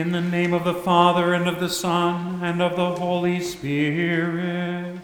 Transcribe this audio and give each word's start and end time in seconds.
In 0.00 0.12
the 0.12 0.20
name 0.22 0.54
of 0.54 0.64
the 0.64 0.72
Father, 0.72 1.34
and 1.34 1.46
of 1.46 1.60
the 1.60 1.68
Son, 1.68 2.42
and 2.42 2.62
of 2.62 2.74
the 2.74 2.98
Holy 2.98 3.38
Spirit. 3.38 4.98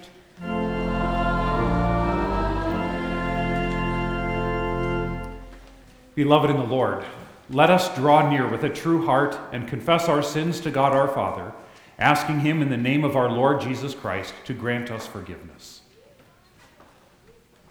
Beloved 6.15 6.49
in 6.49 6.57
the 6.57 6.65
Lord, 6.65 7.05
let 7.51 7.69
us 7.69 7.95
draw 7.95 8.27
near 8.31 8.49
with 8.49 8.65
a 8.65 8.71
true 8.71 9.05
heart 9.05 9.39
and 9.53 9.69
confess 9.69 10.09
our 10.09 10.23
sins 10.23 10.61
to 10.61 10.71
God 10.71 10.95
our 10.95 11.09
Father, 11.09 11.53
asking 11.99 12.41
Him 12.41 12.63
in 12.63 12.71
the 12.71 12.79
name 12.79 13.05
of 13.05 13.17
our 13.17 13.29
Lord 13.29 13.61
Jesus 13.61 13.95
Christ 13.95 14.33
to 14.47 14.55
grant 14.55 14.91
us 14.91 15.07
forgiveness. 15.07 15.83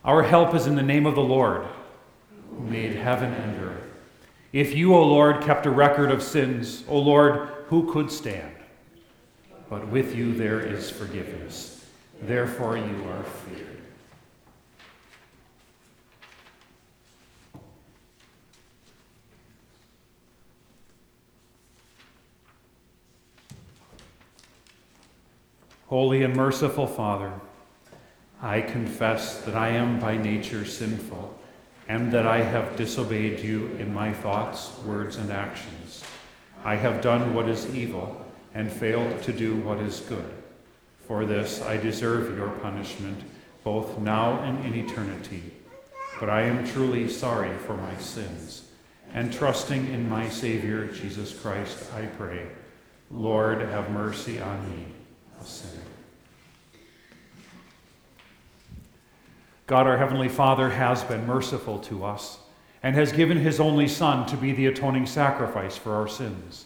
Our 0.03 0.21
help 0.21 0.53
is 0.53 0.67
in 0.67 0.75
the 0.75 0.83
name 0.83 1.07
of 1.07 1.15
the 1.15 1.21
Lord, 1.21 1.65
who 2.51 2.59
made 2.65 2.93
heaven 2.93 3.33
and 3.33 3.63
earth. 3.63 3.84
If 4.55 4.73
you, 4.73 4.95
O 4.95 5.03
Lord, 5.03 5.43
kept 5.43 5.65
a 5.65 5.69
record 5.69 6.11
of 6.11 6.23
sins, 6.23 6.85
O 6.87 6.97
Lord, 6.97 7.49
who 7.67 7.91
could 7.91 8.09
stand? 8.09 8.55
But 9.69 9.89
with 9.89 10.15
you 10.15 10.33
there 10.33 10.61
is 10.61 10.89
forgiveness. 10.89 11.85
Therefore 12.21 12.77
you 12.77 13.05
are 13.09 13.23
feared. 13.23 13.81
Holy 25.87 26.23
and 26.23 26.33
merciful 26.33 26.87
Father, 26.87 27.33
I 28.41 28.61
confess 28.61 29.41
that 29.41 29.55
I 29.55 29.71
am 29.71 29.99
by 29.99 30.15
nature 30.15 30.63
sinful 30.63 31.37
and 31.87 32.11
that 32.11 32.25
I 32.25 32.41
have 32.41 32.75
disobeyed 32.75 33.39
you 33.39 33.67
in 33.79 33.93
my 33.93 34.11
thoughts, 34.13 34.71
words, 34.85 35.17
and 35.17 35.31
actions. 35.31 36.03
I 36.63 36.75
have 36.75 37.01
done 37.01 37.33
what 37.33 37.47
is 37.47 37.73
evil 37.75 38.25
and 38.53 38.71
failed 38.71 39.21
to 39.23 39.33
do 39.33 39.55
what 39.57 39.79
is 39.79 39.99
good. 39.99 40.33
For 41.07 41.25
this 41.25 41.61
I 41.61 41.77
deserve 41.77 42.35
your 42.35 42.49
punishment, 42.49 43.19
both 43.63 43.99
now 43.99 44.39
and 44.39 44.65
in 44.65 44.73
eternity. 44.73 45.43
But 46.19 46.29
I 46.29 46.43
am 46.43 46.65
truly 46.65 47.07
sorry 47.09 47.55
for 47.59 47.75
my 47.77 47.95
sins, 47.97 48.67
and 49.13 49.31
trusting 49.31 49.93
in 49.93 50.09
my 50.09 50.29
Savior, 50.29 50.87
Jesus 50.87 51.37
Christ, 51.37 51.93
I 51.93 52.05
pray, 52.05 52.47
Lord, 53.11 53.61
have 53.61 53.91
mercy 53.91 54.39
on 54.39 54.69
me, 54.71 54.85
a 55.39 55.45
sinner. 55.45 55.84
God, 59.67 59.87
our 59.87 59.97
Heavenly 59.97 60.29
Father, 60.29 60.69
has 60.69 61.03
been 61.03 61.25
merciful 61.25 61.79
to 61.79 62.05
us 62.05 62.37
and 62.83 62.95
has 62.95 63.11
given 63.11 63.37
his 63.37 63.59
only 63.59 63.87
Son 63.87 64.27
to 64.27 64.37
be 64.37 64.51
the 64.51 64.67
atoning 64.67 65.07
sacrifice 65.07 65.75
for 65.75 65.95
our 65.95 66.07
sins. 66.07 66.65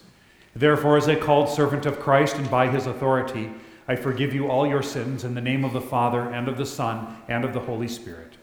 Therefore, 0.53 0.97
as 0.97 1.07
a 1.07 1.15
called 1.15 1.47
servant 1.47 1.85
of 1.85 2.01
Christ 2.01 2.35
and 2.35 2.51
by 2.51 2.67
his 2.67 2.87
authority, 2.87 3.51
I 3.87 3.95
forgive 3.95 4.33
you 4.33 4.49
all 4.49 4.67
your 4.67 4.83
sins 4.83 5.23
in 5.23 5.33
the 5.33 5.39
name 5.39 5.63
of 5.63 5.71
the 5.71 5.79
Father, 5.79 6.29
and 6.29 6.49
of 6.49 6.57
the 6.57 6.65
Son, 6.65 7.15
and 7.29 7.45
of 7.45 7.53
the 7.53 7.61
Holy 7.61 7.87
Spirit. 7.87 8.33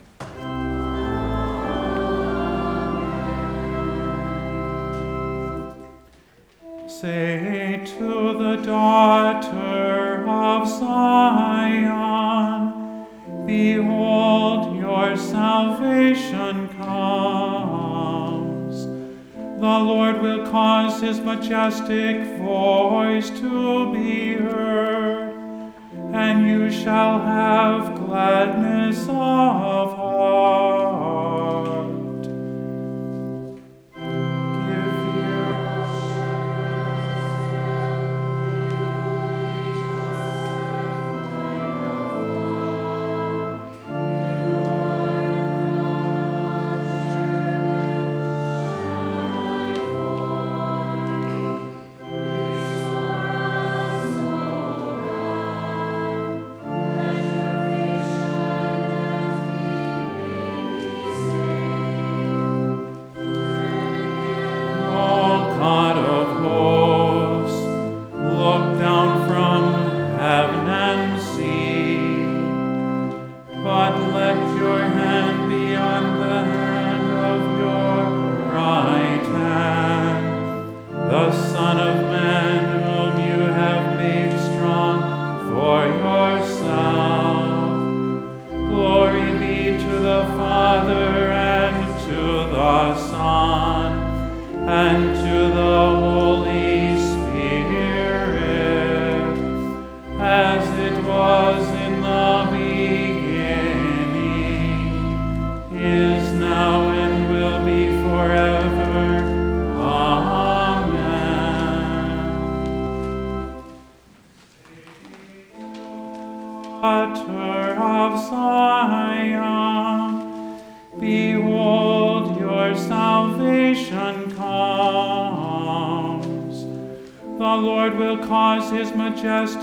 Say 6.88 7.84
to 7.98 8.38
the 8.38 8.56
daughter 8.64 10.26
of 10.26 10.66
Zion, 10.66 12.55
Behold, 13.46 14.76
your 14.76 15.16
salvation 15.16 16.68
comes. 16.78 18.86
The 19.60 19.60
Lord 19.60 20.20
will 20.20 20.50
cause 20.50 21.00
his 21.00 21.20
majestic 21.20 22.26
voice 22.38 23.30
to 23.30 23.92
be 23.92 24.34
heard, 24.34 25.72
and 26.12 26.46
you 26.46 26.72
shall 26.72 27.20
have 27.20 27.94
gladness 27.94 29.06
of 29.08 29.96
heart. 29.96 30.75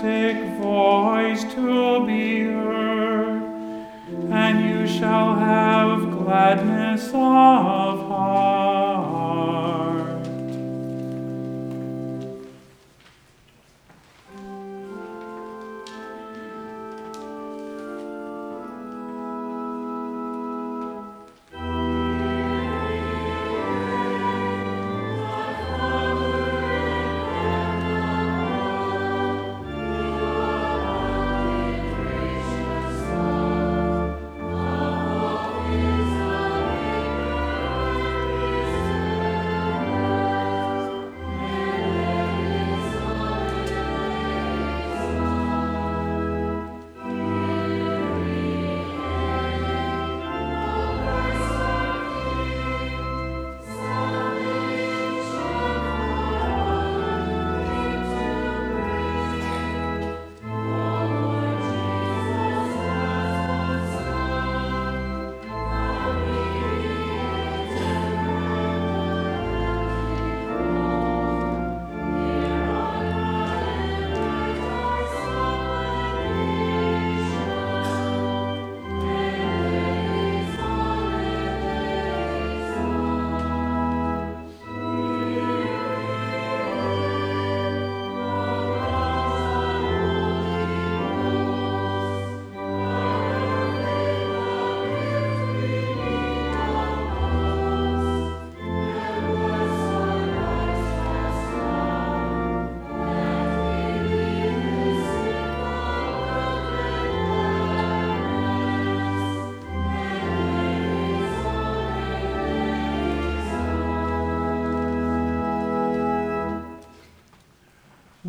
Take. 0.04 0.43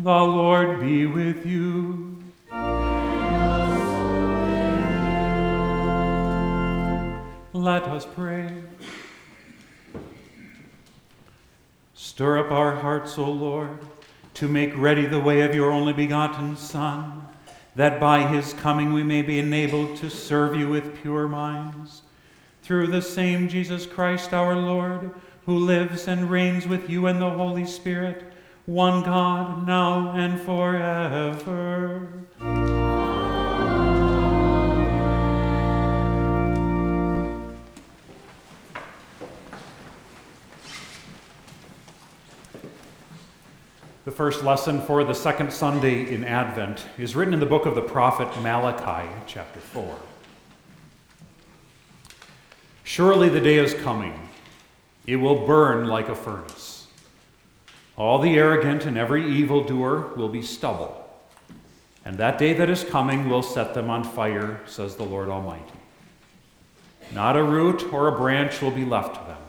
The 0.06 0.12
Lord 0.12 0.78
be 0.78 1.04
with 1.04 1.44
you. 1.44 2.22
Let 7.52 7.82
us 7.88 8.06
pray. 8.14 8.52
Stir 11.94 12.38
up 12.38 12.52
our 12.52 12.76
hearts, 12.76 13.18
O 13.18 13.28
Lord, 13.28 13.80
to 14.34 14.46
make 14.46 14.76
ready 14.76 15.06
the 15.06 15.18
way 15.18 15.40
of 15.40 15.56
your 15.56 15.72
only 15.72 15.92
begotten 15.92 16.56
Son, 16.56 17.26
that 17.74 17.98
by 17.98 18.28
his 18.28 18.52
coming 18.52 18.92
we 18.92 19.02
may 19.02 19.22
be 19.22 19.40
enabled 19.40 19.96
to 19.96 20.08
serve 20.08 20.54
you 20.54 20.68
with 20.68 21.02
pure 21.02 21.26
minds. 21.26 22.02
Through 22.62 22.86
the 22.86 23.02
same 23.02 23.48
Jesus 23.48 23.86
Christ 23.86 24.32
our 24.32 24.54
Lord, 24.54 25.10
who 25.46 25.58
lives 25.58 26.06
and 26.06 26.30
reigns 26.30 26.64
with 26.64 26.88
you 26.88 27.06
and 27.06 27.20
the 27.20 27.30
Holy 27.30 27.66
Spirit, 27.66 28.25
one 28.66 29.04
God, 29.04 29.64
now 29.64 30.10
and 30.10 30.40
forever. 30.40 32.08
The 44.04 44.12
first 44.12 44.42
lesson 44.42 44.80
for 44.82 45.04
the 45.04 45.14
second 45.14 45.52
Sunday 45.52 46.12
in 46.12 46.24
Advent 46.24 46.86
is 46.98 47.14
written 47.14 47.34
in 47.34 47.40
the 47.40 47.46
book 47.46 47.66
of 47.66 47.76
the 47.76 47.82
prophet 47.82 48.28
Malachi, 48.42 49.08
chapter 49.28 49.60
4. 49.60 49.96
Surely 52.82 53.28
the 53.28 53.40
day 53.40 53.58
is 53.58 53.74
coming, 53.74 54.28
it 55.06 55.16
will 55.16 55.46
burn 55.46 55.86
like 55.86 56.08
a 56.08 56.16
furnace 56.16 56.55
all 57.96 58.18
the 58.18 58.36
arrogant 58.36 58.84
and 58.84 58.98
every 58.98 59.26
evildoer 59.26 60.14
will 60.16 60.28
be 60.28 60.42
stubble. 60.42 61.02
And 62.04 62.18
that 62.18 62.38
day 62.38 62.52
that 62.52 62.70
is 62.70 62.84
coming 62.84 63.28
will 63.28 63.42
set 63.42 63.74
them 63.74 63.90
on 63.90 64.04
fire, 64.04 64.60
says 64.66 64.96
the 64.96 65.04
Lord 65.04 65.28
Almighty. 65.28 65.64
Not 67.12 67.36
a 67.36 67.42
root 67.42 67.92
or 67.92 68.08
a 68.08 68.12
branch 68.16 68.60
will 68.60 68.70
be 68.70 68.84
left 68.84 69.14
to 69.14 69.26
them. 69.26 69.42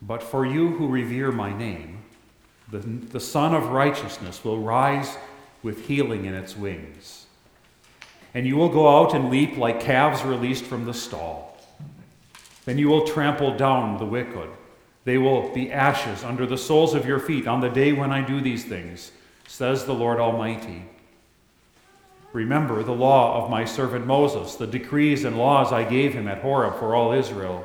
But 0.00 0.22
for 0.22 0.44
you 0.44 0.70
who 0.70 0.88
revere 0.88 1.32
my 1.32 1.56
name, 1.56 1.98
the, 2.70 2.78
the 2.78 3.20
Sun 3.20 3.54
of 3.54 3.68
Righteousness 3.68 4.44
will 4.44 4.60
rise 4.60 5.16
with 5.62 5.86
healing 5.86 6.24
in 6.24 6.34
its 6.34 6.56
wings. 6.56 7.26
And 8.32 8.46
you 8.46 8.56
will 8.56 8.68
go 8.68 8.88
out 8.88 9.14
and 9.14 9.30
leap 9.30 9.56
like 9.56 9.80
calves 9.80 10.22
released 10.22 10.64
from 10.64 10.86
the 10.86 10.94
stall. 10.94 11.56
Then 12.64 12.78
you 12.78 12.88
will 12.88 13.06
trample 13.06 13.56
down 13.56 13.98
the 13.98 14.06
wicked 14.06 14.50
they 15.04 15.18
will 15.18 15.52
be 15.52 15.70
ashes 15.70 16.24
under 16.24 16.46
the 16.46 16.58
soles 16.58 16.94
of 16.94 17.06
your 17.06 17.18
feet 17.18 17.46
on 17.46 17.60
the 17.60 17.68
day 17.68 17.92
when 17.92 18.10
I 18.10 18.22
do 18.22 18.40
these 18.40 18.64
things, 18.64 19.12
says 19.46 19.84
the 19.84 19.94
Lord 19.94 20.18
Almighty. 20.18 20.86
Remember 22.32 22.82
the 22.82 22.92
law 22.92 23.42
of 23.42 23.50
my 23.50 23.64
servant 23.64 24.06
Moses, 24.06 24.56
the 24.56 24.66
decrees 24.66 25.24
and 25.24 25.38
laws 25.38 25.72
I 25.72 25.84
gave 25.84 26.14
him 26.14 26.26
at 26.26 26.42
Horeb 26.42 26.78
for 26.78 26.94
all 26.94 27.12
Israel. 27.12 27.64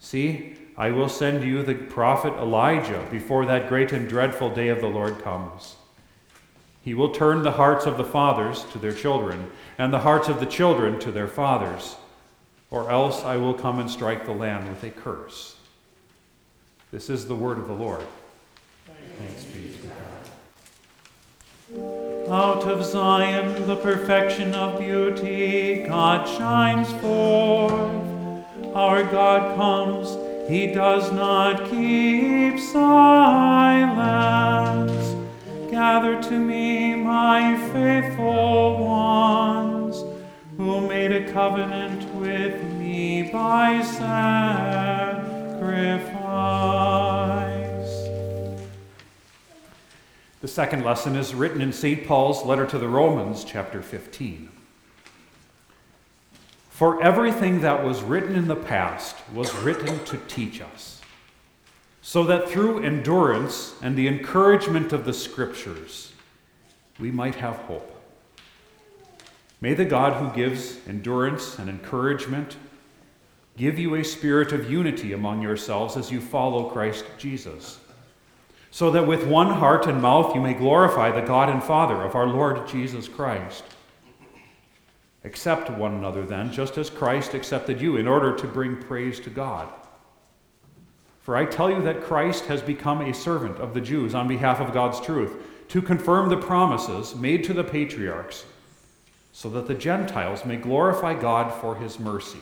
See, 0.00 0.56
I 0.76 0.90
will 0.90 1.08
send 1.08 1.42
you 1.42 1.62
the 1.62 1.74
prophet 1.74 2.34
Elijah 2.34 3.06
before 3.10 3.46
that 3.46 3.68
great 3.68 3.92
and 3.92 4.08
dreadful 4.08 4.50
day 4.50 4.68
of 4.68 4.80
the 4.80 4.88
Lord 4.88 5.22
comes. 5.22 5.76
He 6.82 6.94
will 6.94 7.10
turn 7.10 7.42
the 7.42 7.52
hearts 7.52 7.86
of 7.86 7.98
the 7.98 8.04
fathers 8.04 8.64
to 8.72 8.78
their 8.78 8.92
children, 8.92 9.50
and 9.76 9.92
the 9.92 9.98
hearts 10.00 10.28
of 10.28 10.40
the 10.40 10.46
children 10.46 10.98
to 11.00 11.12
their 11.12 11.28
fathers, 11.28 11.96
or 12.70 12.90
else 12.90 13.24
I 13.24 13.36
will 13.36 13.54
come 13.54 13.78
and 13.78 13.90
strike 13.90 14.24
the 14.24 14.32
land 14.32 14.68
with 14.68 14.82
a 14.84 14.90
curse. 14.90 15.56
This 16.90 17.10
is 17.10 17.28
the 17.28 17.34
word 17.34 17.58
of 17.58 17.68
the 17.68 17.74
Lord. 17.74 18.06
Thanks 19.18 19.44
be 19.44 19.74
to 19.74 19.78
God. 21.76 22.30
Out 22.30 22.64
of 22.64 22.82
Zion, 22.82 23.66
the 23.66 23.76
perfection 23.76 24.54
of 24.54 24.78
beauty, 24.80 25.84
God 25.86 26.26
shines 26.26 26.90
forth. 27.02 28.06
Our 28.74 29.02
God 29.04 29.54
comes, 29.54 30.16
he 30.48 30.68
does 30.68 31.12
not 31.12 31.68
keep 31.68 32.58
silence. 32.58 34.08
Gather 35.70 36.22
to 36.22 36.38
me, 36.38 36.94
my 36.94 37.54
faithful 37.70 38.78
ones, 38.78 40.02
who 40.56 40.80
made 40.88 41.12
a 41.12 41.30
covenant 41.34 42.10
with 42.14 42.64
me 42.78 43.30
by 43.30 43.82
sacrifice. 43.82 45.38
The 50.40 50.46
second 50.46 50.84
lesson 50.84 51.16
is 51.16 51.34
written 51.34 51.60
in 51.60 51.72
St. 51.72 52.06
Paul's 52.06 52.44
letter 52.44 52.64
to 52.66 52.78
the 52.78 52.88
Romans, 52.88 53.44
chapter 53.44 53.82
15. 53.82 54.48
For 56.70 57.02
everything 57.02 57.60
that 57.62 57.84
was 57.84 58.02
written 58.02 58.36
in 58.36 58.46
the 58.46 58.56
past 58.56 59.16
was 59.34 59.52
written 59.56 60.02
to 60.04 60.16
teach 60.28 60.60
us, 60.60 61.02
so 62.02 62.22
that 62.24 62.48
through 62.48 62.84
endurance 62.84 63.74
and 63.82 63.96
the 63.96 64.06
encouragement 64.06 64.92
of 64.92 65.04
the 65.04 65.12
Scriptures, 65.12 66.12
we 67.00 67.10
might 67.10 67.34
have 67.34 67.56
hope. 67.56 68.00
May 69.60 69.74
the 69.74 69.84
God 69.84 70.14
who 70.14 70.34
gives 70.34 70.78
endurance 70.86 71.58
and 71.58 71.68
encouragement 71.68 72.56
give 73.58 73.78
you 73.78 73.96
a 73.96 74.04
spirit 74.04 74.52
of 74.52 74.70
unity 74.70 75.12
among 75.12 75.42
yourselves 75.42 75.96
as 75.96 76.10
you 76.10 76.20
follow 76.20 76.70
Christ 76.70 77.04
Jesus 77.18 77.78
so 78.70 78.90
that 78.90 79.06
with 79.06 79.26
one 79.26 79.50
heart 79.50 79.86
and 79.86 80.00
mouth 80.00 80.34
you 80.34 80.40
may 80.40 80.54
glorify 80.54 81.10
the 81.10 81.26
God 81.26 81.48
and 81.48 81.62
Father 81.62 82.02
of 82.02 82.14
our 82.14 82.26
Lord 82.26 82.68
Jesus 82.68 83.08
Christ. 83.08 83.64
Accept 85.24 85.70
one 85.70 85.94
another 85.94 86.24
then, 86.24 86.52
just 86.52 86.78
as 86.78 86.90
Christ 86.90 87.34
accepted 87.34 87.80
you, 87.80 87.96
in 87.96 88.06
order 88.06 88.36
to 88.36 88.46
bring 88.46 88.76
praise 88.76 89.18
to 89.20 89.30
God. 89.30 89.68
For 91.22 91.36
I 91.36 91.44
tell 91.44 91.70
you 91.70 91.82
that 91.82 92.02
Christ 92.02 92.46
has 92.46 92.62
become 92.62 93.00
a 93.00 93.12
servant 93.12 93.56
of 93.56 93.74
the 93.74 93.80
Jews 93.80 94.14
on 94.14 94.28
behalf 94.28 94.60
of 94.60 94.72
God's 94.72 95.00
truth, 95.00 95.32
to 95.68 95.82
confirm 95.82 96.28
the 96.28 96.36
promises 96.36 97.14
made 97.14 97.44
to 97.44 97.52
the 97.52 97.64
patriarchs, 97.64 98.46
so 99.32 99.50
that 99.50 99.66
the 99.66 99.74
Gentiles 99.74 100.44
may 100.44 100.56
glorify 100.56 101.14
God 101.14 101.52
for 101.60 101.74
his 101.74 101.98
mercy. 101.98 102.38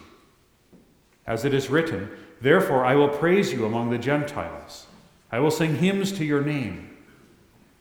As 1.27 1.45
it 1.45 1.53
is 1.53 1.71
written, 1.71 2.11
Therefore 2.41 2.85
I 2.85 2.95
will 2.95 3.09
praise 3.09 3.53
you 3.53 3.65
among 3.65 3.91
the 3.91 3.99
Gentiles. 3.99 4.87
I 5.33 5.41
will 5.41 5.51
sing 5.51 5.77
hymns 5.77 6.13
to 6.13 6.25
your 6.25 6.43
name. 6.43 6.97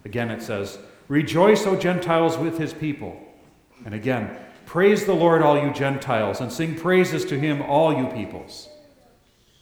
Again, 0.03 0.31
it 0.31 0.41
says, 0.41 0.79
Rejoice, 1.07 1.65
O 1.65 1.75
Gentiles, 1.75 2.37
with 2.37 2.57
his 2.57 2.73
people. 2.73 3.21
And 3.85 3.93
again, 3.93 4.37
Praise 4.65 5.05
the 5.05 5.13
Lord, 5.13 5.41
all 5.41 5.61
you 5.61 5.71
Gentiles, 5.71 6.41
and 6.41 6.51
sing 6.51 6.75
praises 6.75 7.23
to 7.25 7.39
him, 7.39 7.61
all 7.61 7.95
you 7.95 8.07
peoples. 8.07 8.67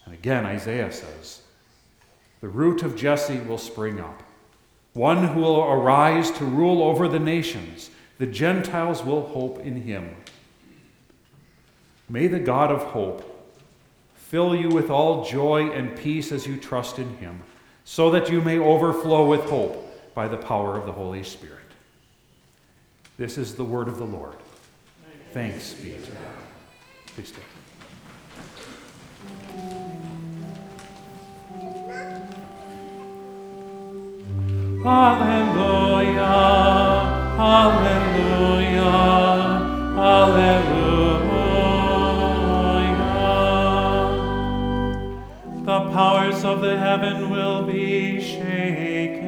And 0.05 0.13
again, 0.13 0.45
Isaiah 0.45 0.91
says, 0.91 1.41
The 2.41 2.47
root 2.47 2.83
of 2.83 2.95
Jesse 2.95 3.39
will 3.39 3.57
spring 3.57 3.99
up, 3.99 4.23
one 4.93 5.27
who 5.27 5.41
will 5.41 5.61
arise 5.61 6.31
to 6.31 6.45
rule 6.45 6.81
over 6.81 7.07
the 7.07 7.19
nations. 7.19 7.89
The 8.17 8.27
Gentiles 8.27 9.03
will 9.03 9.27
hope 9.27 9.59
in 9.59 9.81
him. 9.81 10.15
May 12.07 12.27
the 12.27 12.39
God 12.39 12.71
of 12.71 12.83
hope 12.83 13.29
fill 14.33 14.55
you 14.55 14.67
with 14.67 14.89
all 14.89 15.23
joy 15.23 15.69
and 15.73 15.95
peace 15.95 16.31
as 16.31 16.47
you 16.47 16.57
trust 16.57 16.97
in 16.97 17.17
him 17.17 17.39
so 17.85 18.09
that 18.09 18.31
you 18.31 18.41
may 18.41 18.57
overflow 18.57 19.27
with 19.27 19.41
hope 19.41 19.77
by 20.15 20.27
the 20.27 20.35
power 20.35 20.75
of 20.75 20.87
the 20.87 20.91
Holy 20.91 21.21
Spirit. 21.21 21.59
This 23.15 23.37
is 23.37 23.53
the 23.53 23.63
word 23.63 23.87
of 23.87 23.99
the 23.99 24.05
Lord. 24.05 24.33
Thanks 25.33 25.75
be 25.75 25.91
to 25.91 25.97
God. 25.99 26.17
Please 27.13 27.27
stand. 27.27 27.45
Hallelujah, 34.83 36.25
hallelujah, 37.37 38.81
hallelujah. 39.93 40.72
Powers 45.93 46.43
of 46.43 46.59
the 46.61 46.75
heaven 46.75 47.29
will 47.29 47.61
be 47.67 48.19
shaken. 48.19 49.23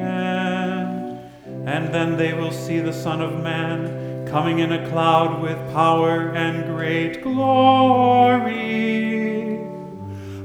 And 1.64 1.94
then 1.94 2.16
they 2.16 2.34
will 2.34 2.50
see 2.50 2.80
the 2.80 2.92
Son 2.92 3.20
of 3.20 3.40
Man 3.40 4.26
coming 4.26 4.58
in 4.58 4.72
a 4.72 4.88
cloud 4.90 5.40
with 5.40 5.56
power 5.72 6.30
and 6.30 6.64
great 6.76 7.22
glory. 7.22 8.56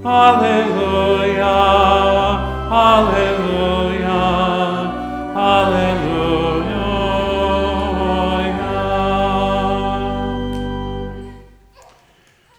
Alleluia, 0.06 1.44
Alleluia, 2.72 4.22
Alleluia. 5.36 6.12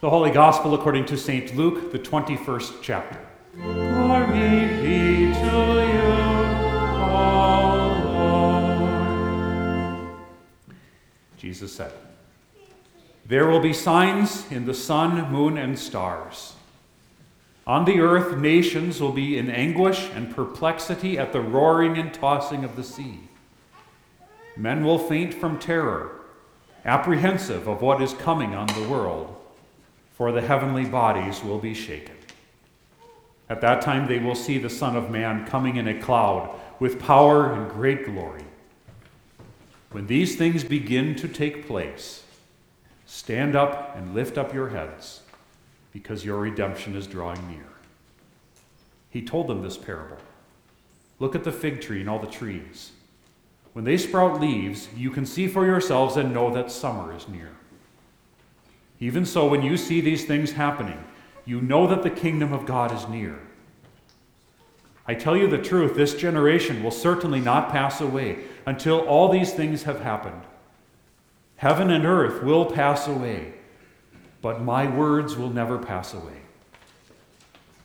The 0.01 0.11
Holy 0.11 0.33
Gospel 0.33 0.75
according 0.75 1.07
to 1.07 1.17
St. 1.17 1.55
Luke, 1.57 1.93
the 1.93 1.99
21st 2.01 2.83
chapter. 2.83 3.32
Jesus 11.63 11.77
said, 11.77 11.93
There 13.27 13.47
will 13.47 13.61
be 13.61 13.73
signs 13.73 14.51
in 14.51 14.65
the 14.65 14.75
sun, 14.75 15.31
moon, 15.31 15.59
and 15.59 15.79
stars. 15.79 16.55
On 17.67 17.85
the 17.85 18.01
earth, 18.01 18.37
nations 18.37 19.01
will 19.01 19.13
be 19.13 19.39
in 19.39 19.49
anguish 19.51 20.09
and 20.15 20.35
perplexity 20.35 21.19
at 21.19 21.33
the 21.33 21.41
roaring 21.41 21.99
and 21.99 22.13
tossing 22.13 22.65
of 22.65 22.75
the 22.75 22.83
sea. 22.83 23.21
Men 24.57 24.85
will 24.85 24.99
faint 24.99 25.35
from 25.35 25.59
terror, 25.59 26.11
apprehensive 26.85 27.69
of 27.69 27.81
what 27.81 28.03
is 28.03 28.15
coming 28.15 28.55
on 28.55 28.67
the 28.69 28.89
world, 28.89 29.37
for 30.15 30.33
the 30.33 30.41
heavenly 30.41 30.85
bodies 30.85 31.45
will 31.45 31.59
be 31.59 31.75
shaken. 31.75 32.22
At 33.53 33.61
that 33.61 33.83
time, 33.83 34.09
they 34.09 34.19
will 34.19 34.35
see 34.35 34.57
the 34.57 34.71
Son 34.71 34.97
of 34.97 35.11
Man 35.11 35.45
coming 35.45 35.77
in 35.77 35.87
a 35.87 36.01
cloud 36.01 36.59
with 36.81 36.99
power 36.99 37.53
and 37.53 37.71
great 37.71 38.07
glory. 38.07 38.47
When 39.91 40.07
these 40.07 40.37
things 40.37 40.65
begin 40.65 41.15
to 41.17 41.29
take 41.29 41.67
place, 41.67 42.25
stand 43.05 43.55
up 43.55 43.95
and 43.95 44.15
lift 44.15 44.39
up 44.39 44.55
your 44.55 44.71
heads, 44.71 45.21
because 45.93 46.25
your 46.25 46.39
redemption 46.39 46.97
is 46.97 47.07
drawing 47.07 47.47
near. 47.47 47.67
He 49.11 49.21
told 49.21 49.49
them 49.49 49.61
this 49.61 49.77
parable 49.77 50.17
Look 51.19 51.35
at 51.35 51.45
the 51.45 51.53
fig 51.53 51.83
tree 51.83 52.01
and 52.01 52.09
all 52.09 52.21
the 52.21 52.27
trees. 52.27 52.93
When 53.75 53.85
they 53.85 53.99
sprout 53.99 54.41
leaves, 54.41 54.89
you 54.97 55.11
can 55.11 55.27
see 55.27 55.47
for 55.47 55.67
yourselves 55.67 56.17
and 56.17 56.33
know 56.33 56.51
that 56.55 56.71
summer 56.71 57.15
is 57.15 57.29
near. 57.29 57.51
Even 58.99 59.27
so, 59.27 59.47
when 59.47 59.63
you 59.63 59.77
see 59.77 60.01
these 60.01 60.25
things 60.25 60.53
happening, 60.53 61.05
you 61.45 61.61
know 61.61 61.87
that 61.87 62.03
the 62.03 62.11
kingdom 62.11 62.53
of 62.53 62.67
God 62.67 62.93
is 62.93 63.09
near. 63.09 63.39
I 65.07 65.15
tell 65.15 65.37
you 65.37 65.49
the 65.49 65.59
truth, 65.59 65.97
this 65.97 66.15
generation 66.15 66.83
will 66.83 66.93
certainly 66.93 67.41
not 67.41 67.71
pass 67.71 68.01
away 68.01 68.39
until 68.67 69.01
all 69.01 69.29
these 69.29 69.53
things 69.53 69.83
have 69.83 70.01
happened. 70.01 70.43
Heaven 71.57 71.91
and 71.91 72.05
earth 72.05 72.43
will 72.43 72.67
pass 72.67 73.09
away, 73.09 73.55
but 74.41 74.63
my 74.63 74.89
words 74.89 75.37
will 75.37 75.51
never 75.51 75.79
pass 75.79 76.15
away. 76.15 76.43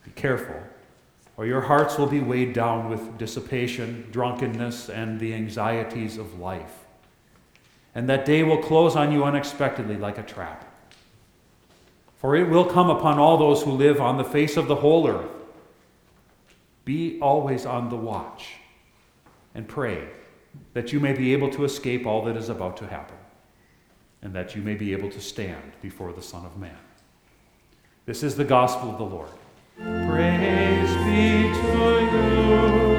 Be 0.05 0.11
careful, 0.11 0.61
or 1.37 1.45
your 1.45 1.61
hearts 1.61 1.97
will 1.97 2.07
be 2.07 2.19
weighed 2.19 2.53
down 2.53 2.89
with 2.89 3.17
dissipation, 3.17 4.07
drunkenness, 4.11 4.89
and 4.89 5.19
the 5.19 5.33
anxieties 5.33 6.17
of 6.17 6.39
life. 6.39 6.85
And 7.95 8.07
that 8.09 8.25
day 8.25 8.43
will 8.43 8.61
close 8.61 8.95
on 8.95 9.11
you 9.11 9.23
unexpectedly 9.23 9.97
like 9.97 10.19
a 10.19 10.23
trap. 10.23 10.66
For 12.17 12.36
it 12.36 12.50
will 12.50 12.65
come 12.65 12.89
upon 12.89 13.19
all 13.19 13.38
those 13.38 13.63
who 13.63 13.71
live 13.71 14.01
on 14.01 14.17
the 14.17 14.24
face 14.24 14.57
of 14.57 14.67
the 14.67 14.75
whole 14.75 15.07
earth. 15.07 15.29
Be 16.83 17.19
always 17.21 17.65
on 17.65 17.89
the 17.89 17.95
watch 17.95 18.53
and 19.53 19.67
pray 19.67 20.07
that 20.74 20.91
you 20.91 21.00
may 21.00 21.13
be 21.13 21.33
able 21.33 21.50
to 21.51 21.63
escape 21.63 22.07
all 22.07 22.24
that 22.25 22.36
is 22.36 22.50
about 22.50 22.77
to 22.77 22.88
happen, 22.88 23.17
and 24.21 24.33
that 24.33 24.55
you 24.55 24.62
may 24.62 24.75
be 24.75 24.93
able 24.93 25.09
to 25.09 25.21
stand 25.21 25.74
before 25.81 26.13
the 26.13 26.21
Son 26.21 26.45
of 26.45 26.57
Man. 26.57 26.77
This 28.05 28.24
is 28.24 28.36
the 28.36 28.45
gospel 28.45 28.91
of 28.91 28.97
the 28.97 29.03
Lord. 29.03 29.29
Praise 29.77 30.95
be 31.05 31.53
to 31.62 32.91
you. 32.91 32.96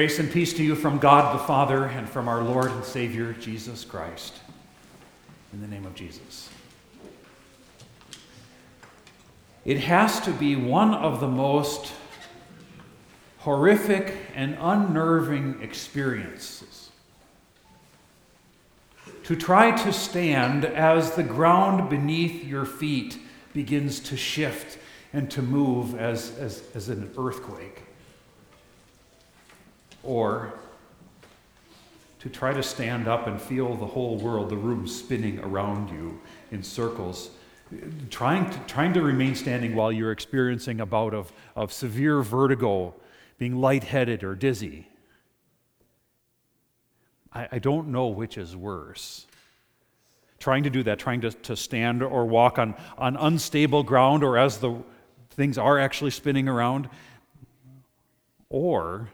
Grace 0.00 0.18
and 0.18 0.32
peace 0.32 0.54
to 0.54 0.64
you 0.64 0.74
from 0.74 0.96
God 0.96 1.34
the 1.34 1.44
Father 1.44 1.84
and 1.84 2.08
from 2.08 2.26
our 2.26 2.42
Lord 2.42 2.70
and 2.70 2.82
Savior 2.82 3.34
Jesus 3.34 3.84
Christ. 3.84 4.38
In 5.52 5.60
the 5.60 5.66
name 5.66 5.84
of 5.84 5.94
Jesus. 5.94 6.48
It 9.66 9.76
has 9.80 10.18
to 10.20 10.30
be 10.30 10.56
one 10.56 10.94
of 10.94 11.20
the 11.20 11.28
most 11.28 11.92
horrific 13.40 14.16
and 14.34 14.56
unnerving 14.58 15.60
experiences 15.60 16.88
to 19.24 19.36
try 19.36 19.70
to 19.82 19.92
stand 19.92 20.64
as 20.64 21.14
the 21.14 21.22
ground 21.22 21.90
beneath 21.90 22.42
your 22.42 22.64
feet 22.64 23.18
begins 23.52 24.00
to 24.00 24.16
shift 24.16 24.78
and 25.12 25.30
to 25.30 25.42
move 25.42 25.94
as, 25.94 26.38
as, 26.38 26.62
as 26.74 26.88
an 26.88 27.12
earthquake 27.18 27.82
or 30.02 30.52
to 32.20 32.28
try 32.28 32.52
to 32.52 32.62
stand 32.62 33.08
up 33.08 33.26
and 33.26 33.40
feel 33.40 33.74
the 33.74 33.86
whole 33.86 34.16
world, 34.18 34.50
the 34.50 34.56
room 34.56 34.86
spinning 34.86 35.38
around 35.40 35.90
you 35.90 36.20
in 36.50 36.62
circles, 36.62 37.30
trying 38.10 38.48
to, 38.50 38.58
trying 38.66 38.92
to 38.92 39.00
remain 39.00 39.34
standing 39.34 39.74
while 39.74 39.90
you're 39.90 40.12
experiencing 40.12 40.80
a 40.80 40.86
bout 40.86 41.14
of, 41.14 41.32
of 41.56 41.72
severe 41.72 42.20
vertigo, 42.20 42.94
being 43.38 43.56
lightheaded 43.56 44.22
or 44.22 44.34
dizzy. 44.34 44.86
I, 47.32 47.48
I 47.52 47.58
don't 47.58 47.88
know 47.88 48.08
which 48.08 48.36
is 48.36 48.54
worse. 48.54 49.26
Trying 50.38 50.64
to 50.64 50.70
do 50.70 50.82
that, 50.82 50.98
trying 50.98 51.22
to, 51.22 51.30
to 51.30 51.56
stand 51.56 52.02
or 52.02 52.26
walk 52.26 52.58
on, 52.58 52.74
on 52.98 53.16
unstable 53.16 53.82
ground 53.82 54.24
or 54.24 54.36
as 54.36 54.58
the 54.58 54.74
things 55.30 55.56
are 55.56 55.78
actually 55.78 56.10
spinning 56.10 56.48
around, 56.48 56.88
or 58.50 59.08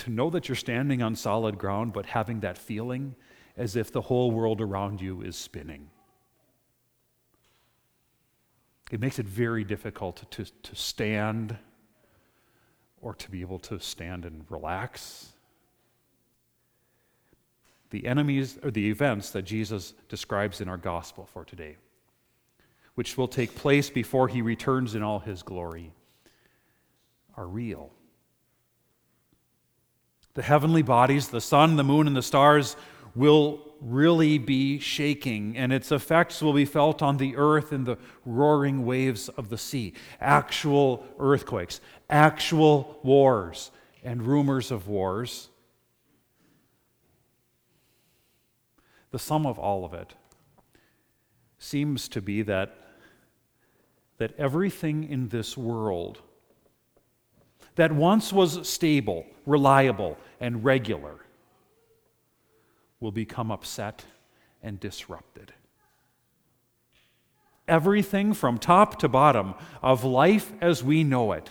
to 0.00 0.10
know 0.10 0.30
that 0.30 0.48
you're 0.48 0.56
standing 0.56 1.02
on 1.02 1.14
solid 1.14 1.58
ground, 1.58 1.92
but 1.92 2.06
having 2.06 2.40
that 2.40 2.58
feeling 2.58 3.14
as 3.56 3.76
if 3.76 3.92
the 3.92 4.00
whole 4.00 4.30
world 4.30 4.60
around 4.60 5.00
you 5.00 5.22
is 5.22 5.36
spinning. 5.36 5.90
It 8.90 9.00
makes 9.00 9.18
it 9.18 9.26
very 9.26 9.62
difficult 9.62 10.24
to, 10.32 10.44
to 10.44 10.74
stand 10.74 11.56
or 13.00 13.14
to 13.14 13.30
be 13.30 13.40
able 13.40 13.58
to 13.60 13.78
stand 13.78 14.24
and 14.24 14.44
relax. 14.48 15.28
The 17.90 18.06
enemies 18.06 18.58
or 18.62 18.70
the 18.70 18.88
events 18.88 19.30
that 19.30 19.42
Jesus 19.42 19.94
describes 20.08 20.60
in 20.60 20.68
our 20.68 20.76
gospel 20.76 21.28
for 21.32 21.44
today, 21.44 21.76
which 22.94 23.16
will 23.16 23.28
take 23.28 23.54
place 23.54 23.90
before 23.90 24.28
he 24.28 24.42
returns 24.42 24.94
in 24.94 25.02
all 25.02 25.20
his 25.20 25.42
glory, 25.42 25.92
are 27.36 27.46
real. 27.46 27.90
The 30.34 30.42
heavenly 30.42 30.82
bodies, 30.82 31.28
the 31.28 31.40
sun, 31.40 31.76
the 31.76 31.84
moon, 31.84 32.06
and 32.06 32.16
the 32.16 32.22
stars, 32.22 32.76
will 33.14 33.60
really 33.80 34.38
be 34.38 34.78
shaking, 34.78 35.56
and 35.56 35.72
its 35.72 35.90
effects 35.90 36.42
will 36.42 36.52
be 36.52 36.64
felt 36.64 37.02
on 37.02 37.16
the 37.16 37.36
earth 37.36 37.72
in 37.72 37.84
the 37.84 37.96
roaring 38.24 38.84
waves 38.84 39.28
of 39.30 39.48
the 39.48 39.58
sea. 39.58 39.94
Actual 40.20 41.06
earthquakes, 41.18 41.80
actual 42.08 43.00
wars, 43.02 43.70
and 44.04 44.22
rumors 44.22 44.70
of 44.70 44.86
wars. 44.86 45.48
The 49.10 49.18
sum 49.18 49.46
of 49.46 49.58
all 49.58 49.84
of 49.84 49.94
it 49.94 50.14
seems 51.58 52.08
to 52.08 52.22
be 52.22 52.42
that, 52.42 52.76
that 54.18 54.34
everything 54.38 55.04
in 55.04 55.28
this 55.28 55.56
world 55.56 56.22
that 57.80 57.92
once 57.92 58.30
was 58.30 58.68
stable, 58.68 59.24
reliable, 59.46 60.18
and 60.38 60.62
regular 60.62 61.24
will 63.00 63.10
become 63.10 63.50
upset 63.50 64.04
and 64.62 64.78
disrupted. 64.78 65.54
Everything 67.66 68.34
from 68.34 68.58
top 68.58 68.98
to 68.98 69.08
bottom 69.08 69.54
of 69.80 70.04
life 70.04 70.52
as 70.60 70.84
we 70.84 71.02
know 71.02 71.32
it 71.32 71.48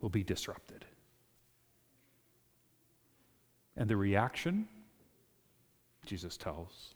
will 0.00 0.10
be 0.10 0.22
disrupted. 0.22 0.84
And 3.76 3.90
the 3.90 3.96
reaction, 3.96 4.68
Jesus 6.04 6.36
tells, 6.36 6.94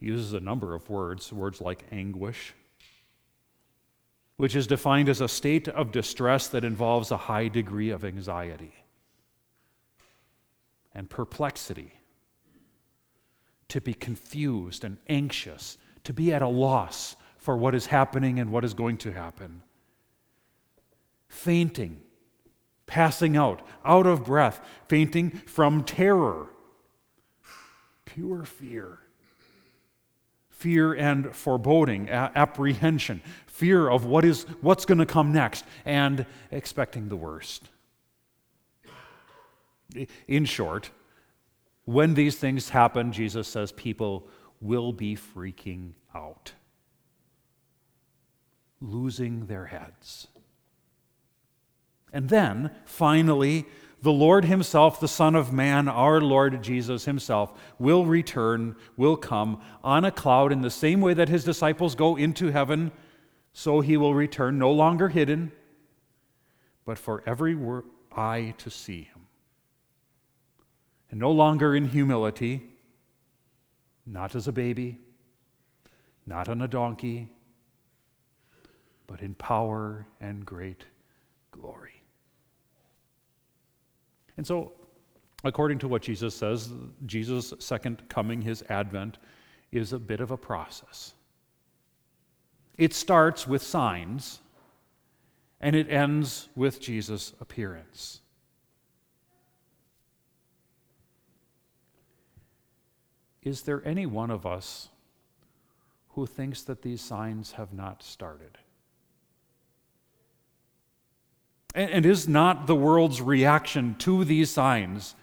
he 0.00 0.06
uses 0.06 0.32
a 0.32 0.40
number 0.40 0.74
of 0.74 0.88
words, 0.88 1.30
words 1.34 1.60
like 1.60 1.84
anguish 1.92 2.54
which 4.36 4.54
is 4.54 4.66
defined 4.66 5.08
as 5.08 5.20
a 5.20 5.28
state 5.28 5.68
of 5.68 5.92
distress 5.92 6.48
that 6.48 6.64
involves 6.64 7.10
a 7.10 7.16
high 7.16 7.48
degree 7.48 7.90
of 7.90 8.04
anxiety 8.04 8.74
and 10.94 11.10
perplexity, 11.10 11.92
to 13.68 13.80
be 13.80 13.92
confused 13.92 14.84
and 14.84 14.96
anxious, 15.08 15.76
to 16.04 16.12
be 16.12 16.32
at 16.32 16.40
a 16.40 16.48
loss 16.48 17.16
for 17.36 17.56
what 17.56 17.74
is 17.74 17.86
happening 17.86 18.38
and 18.38 18.50
what 18.50 18.64
is 18.64 18.72
going 18.72 18.96
to 18.96 19.12
happen, 19.12 19.62
fainting, 21.28 22.00
passing 22.86 23.36
out, 23.36 23.60
out 23.84 24.06
of 24.06 24.24
breath, 24.24 24.60
fainting 24.88 25.30
from 25.30 25.84
terror, 25.84 26.46
pure 28.06 28.44
fear 28.44 29.00
fear 30.56 30.94
and 30.94 31.36
foreboding, 31.36 32.08
apprehension, 32.08 33.20
fear 33.56 33.88
of 33.88 34.04
what 34.04 34.24
is 34.24 34.44
what's 34.60 34.84
going 34.84 34.98
to 34.98 35.06
come 35.06 35.32
next, 35.32 35.64
and 35.84 36.26
expecting 36.50 37.08
the 37.08 37.16
worst. 37.16 37.68
In 40.28 40.44
short, 40.44 40.90
when 41.84 42.14
these 42.14 42.36
things 42.36 42.70
happen, 42.70 43.12
Jesus 43.12 43.48
says 43.48 43.72
people 43.72 44.28
will 44.60 44.92
be 44.92 45.16
freaking 45.16 45.92
out, 46.14 46.52
losing 48.80 49.46
their 49.46 49.66
heads. 49.66 50.26
And 52.12 52.28
then, 52.28 52.70
finally, 52.84 53.66
the 54.02 54.12
Lord 54.12 54.44
Himself, 54.44 55.00
the 55.00 55.08
Son 55.08 55.34
of 55.34 55.52
Man, 55.52 55.88
our 55.88 56.20
Lord 56.20 56.62
Jesus 56.62 57.06
Himself, 57.06 57.52
will 57.78 58.04
return, 58.04 58.76
will 58.96 59.16
come 59.16 59.60
on 59.82 60.04
a 60.04 60.10
cloud 60.10 60.52
in 60.52 60.60
the 60.60 60.70
same 60.70 61.00
way 61.00 61.14
that 61.14 61.28
His 61.28 61.44
disciples 61.44 61.94
go 61.94 62.16
into 62.16 62.50
heaven, 62.50 62.92
so 63.58 63.80
He 63.80 63.96
will 63.96 64.14
return, 64.14 64.58
no 64.58 64.70
longer 64.70 65.08
hidden, 65.08 65.50
but 66.84 66.98
for 66.98 67.22
every 67.24 67.56
eye 68.14 68.52
to 68.58 68.68
see 68.68 69.04
Him. 69.04 69.26
And 71.10 71.18
no 71.18 71.30
longer 71.30 71.74
in 71.74 71.86
humility, 71.86 72.64
not 74.04 74.34
as 74.34 74.46
a 74.46 74.52
baby, 74.52 74.98
not 76.26 76.50
on 76.50 76.60
a 76.60 76.68
donkey, 76.68 77.30
but 79.06 79.22
in 79.22 79.34
power 79.34 80.06
and 80.20 80.44
great 80.44 80.84
glory. 81.50 82.02
And 84.36 84.46
so, 84.46 84.74
according 85.44 85.78
to 85.78 85.88
what 85.88 86.02
Jesus 86.02 86.34
says, 86.34 86.68
Jesus' 87.06 87.54
second 87.58 88.06
coming, 88.10 88.42
his 88.42 88.62
advent, 88.68 89.16
is 89.72 89.94
a 89.94 89.98
bit 89.98 90.20
of 90.20 90.30
a 90.30 90.36
process. 90.36 91.14
It 92.76 92.92
starts 92.92 93.46
with 93.46 93.62
signs, 93.62 94.40
and 95.60 95.74
it 95.74 95.90
ends 95.90 96.48
with 96.54 96.80
Jesus' 96.80 97.32
appearance. 97.40 98.20
Is 103.42 103.62
there 103.62 103.80
any 103.86 104.06
one 104.06 104.30
of 104.30 104.44
us 104.44 104.88
who 106.10 106.26
thinks 106.26 106.62
that 106.62 106.82
these 106.82 107.00
signs 107.00 107.52
have 107.52 107.72
not 107.72 108.02
started? 108.02 108.58
And, 111.74 112.04
is 112.06 112.26
not 112.26 112.66
the 112.66 112.74
world's 112.74 113.20
reaction 113.20 113.96
to 113.98 114.24
these 114.24 114.50
signs 114.50 115.14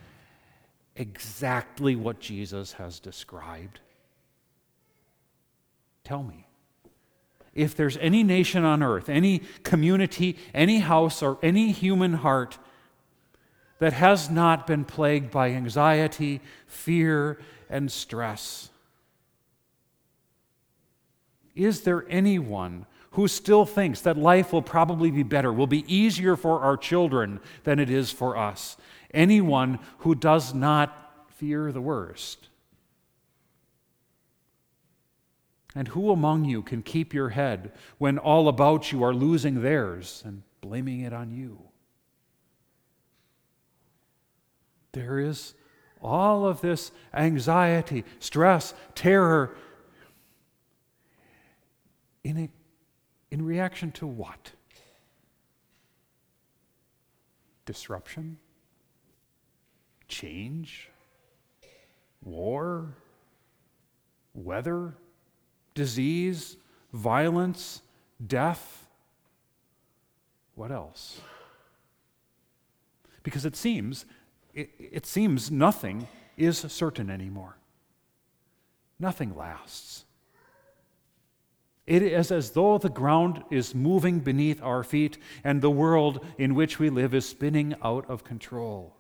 exactly 0.96 1.96
what 1.96 2.20
Jesus 2.20 2.74
has 2.74 3.00
described? 3.00 3.80
Tell 6.04 6.22
me. 6.22 6.48
If 7.56 7.76
there's 7.76 7.98
any 7.98 8.24
nation 8.24 8.64
on 8.64 8.82
earth, 8.82 9.10
any 9.10 9.44
community, 9.64 10.38
any 10.54 10.80
house, 10.80 11.22
or 11.22 11.38
any 11.44 11.72
human 11.72 12.14
heart 12.14 12.58
that 13.80 13.94
has 13.94 14.30
not 14.30 14.66
been 14.66 14.86
plagued 14.86 15.30
by 15.32 15.52
anxiety, 15.52 16.42
fear, 16.66 17.40
and 17.70 17.92
stress, 17.92 18.70
is 21.56 21.82
there 21.82 22.06
anyone 22.10 22.86
who 23.14 23.28
still 23.28 23.66
thinks 23.66 24.02
that 24.02 24.18
life 24.18 24.52
will 24.52 24.62
probably 24.62 25.12
be 25.12 25.24
better, 25.24 25.54
will 25.54 25.68
be 25.68 25.86
easier 25.94 26.36
for 26.36 26.62
our 26.62 26.76
children 26.76 27.40
than 27.64 27.80
it 27.80 27.90
is 27.90 28.12
for 28.12 28.36
us. 28.36 28.76
Anyone 29.14 29.78
who 30.00 30.16
does 30.16 30.54
not 30.54 31.28
fear 31.30 31.72
the 31.72 31.82
worst. 31.82 32.50
And 35.76 35.88
who 35.90 36.12
among 36.12 36.46
you 36.46 36.62
can 36.62 36.84
keep 36.84 37.14
your 37.14 37.30
head 37.30 37.72
when 37.98 38.18
all 38.18 38.48
about 38.48 38.92
you 38.92 39.04
are 39.04 39.14
losing 39.14 39.62
theirs 39.62 40.22
and 40.26 40.44
blaming 40.62 41.02
it 41.02 41.14
on 41.14 41.32
you? 41.32 41.60
There 44.92 45.20
is 45.20 45.56
all 46.02 46.46
of 46.46 46.62
this 46.62 46.92
anxiety, 47.14 48.04
stress, 48.20 48.74
terror. 48.94 49.56
In, 52.24 52.38
a, 52.38 52.50
in 53.32 53.44
reaction 53.44 53.92
to 53.94 54.06
what? 54.06 54.52
Disruption? 57.66 58.38
Change? 60.08 60.90
War? 62.24 62.94
Weather? 64.36 64.94
Disease? 65.74 66.58
Violence? 66.92 67.82
Death? 68.26 68.88
What 70.56 70.72
else? 70.72 71.20
Because 73.24 73.46
it 73.46 73.56
seems 73.56 74.06
it, 74.54 74.70
it 74.78 75.06
seems 75.06 75.50
nothing 75.50 76.08
is 76.38 76.60
certain 76.60 77.10
anymore. 77.10 77.58
Nothing 79.00 79.36
lasts. 79.36 80.06
It 81.86 82.02
is 82.02 82.32
as 82.32 82.52
though 82.52 82.78
the 82.78 82.90
ground 82.90 83.44
is 83.52 83.76
moving 83.76 84.20
beneath 84.20 84.62
our 84.62 84.84
feet 84.84 85.18
and 85.44 85.62
the 85.62 85.72
world 85.72 86.26
in 86.38 86.56
which 86.56 86.80
we 86.80 86.90
live 86.90 87.14
is 87.14 87.28
spinning 87.28 87.76
out 87.84 88.10
of 88.10 88.24
control. 88.24 88.96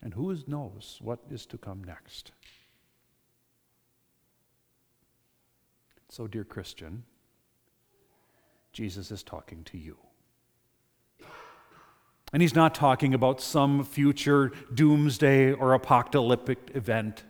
And 0.00 0.14
who 0.14 0.36
knows 0.46 0.98
what 1.02 1.20
is 1.30 1.44
to 1.46 1.58
come 1.58 1.82
next? 1.82 2.30
So, 6.10 6.26
dear 6.26 6.42
Christian, 6.42 7.04
Jesus 8.72 9.12
is 9.12 9.22
talking 9.22 9.62
to 9.64 9.78
you. 9.78 9.96
And 12.32 12.42
he's 12.42 12.54
not 12.54 12.74
talking 12.74 13.14
about 13.14 13.40
some 13.40 13.84
future 13.84 14.50
doomsday 14.74 15.52
or 15.52 15.72
apocalyptic 15.72 16.72
event, 16.74 17.22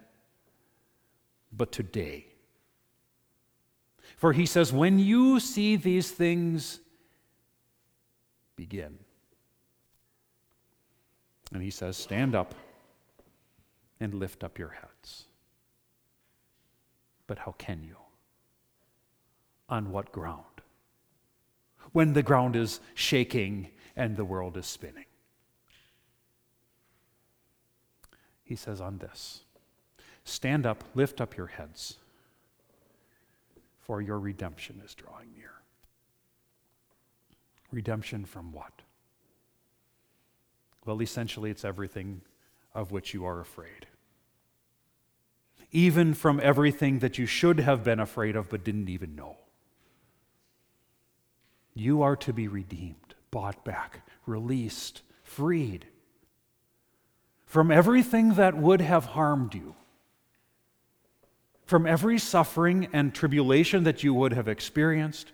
but 1.52 1.72
today. 1.72 2.26
For 4.16 4.32
he 4.32 4.46
says, 4.46 4.72
when 4.72 4.98
you 4.98 5.40
see 5.40 5.76
these 5.76 6.10
things, 6.10 6.80
begin. 8.56 8.98
And 11.52 11.62
he 11.62 11.70
says, 11.70 11.98
stand 11.98 12.34
up 12.34 12.54
and 14.00 14.14
lift 14.14 14.42
up 14.42 14.58
your 14.58 14.70
heads. 14.70 15.26
But 17.26 17.40
how 17.40 17.54
can 17.58 17.84
you? 17.84 17.99
On 19.70 19.90
what 19.90 20.12
ground? 20.12 20.44
When 21.92 22.12
the 22.12 22.22
ground 22.22 22.56
is 22.56 22.80
shaking 22.94 23.68
and 23.96 24.16
the 24.16 24.24
world 24.24 24.56
is 24.56 24.66
spinning. 24.66 25.06
He 28.42 28.56
says 28.56 28.80
on 28.80 28.98
this 28.98 29.44
Stand 30.24 30.66
up, 30.66 30.84
lift 30.94 31.20
up 31.20 31.36
your 31.36 31.46
heads, 31.46 31.96
for 33.78 34.02
your 34.02 34.18
redemption 34.18 34.82
is 34.84 34.94
drawing 34.94 35.32
near. 35.36 35.52
Redemption 37.72 38.24
from 38.24 38.52
what? 38.52 38.72
Well, 40.84 41.00
essentially, 41.00 41.50
it's 41.50 41.64
everything 41.64 42.22
of 42.74 42.90
which 42.90 43.14
you 43.14 43.24
are 43.24 43.40
afraid. 43.40 43.86
Even 45.72 46.14
from 46.14 46.40
everything 46.42 46.98
that 46.98 47.18
you 47.18 47.26
should 47.26 47.60
have 47.60 47.84
been 47.84 48.00
afraid 48.00 48.34
of 48.34 48.48
but 48.48 48.64
didn't 48.64 48.88
even 48.88 49.14
know. 49.14 49.36
You 51.74 52.02
are 52.02 52.16
to 52.16 52.32
be 52.32 52.48
redeemed 52.48 52.96
bought 53.30 53.64
back, 53.64 54.06
released, 54.26 55.02
freed 55.22 55.86
from 57.46 57.72
everything 57.72 58.34
that 58.34 58.56
would 58.56 58.80
have 58.80 59.06
harmed 59.06 59.54
you, 59.54 59.74
from 61.64 61.84
every 61.84 62.16
suffering 62.16 62.88
and 62.92 63.12
tribulation 63.12 63.82
that 63.82 64.04
you 64.04 64.14
would 64.14 64.32
have 64.32 64.46
experienced, 64.46 65.32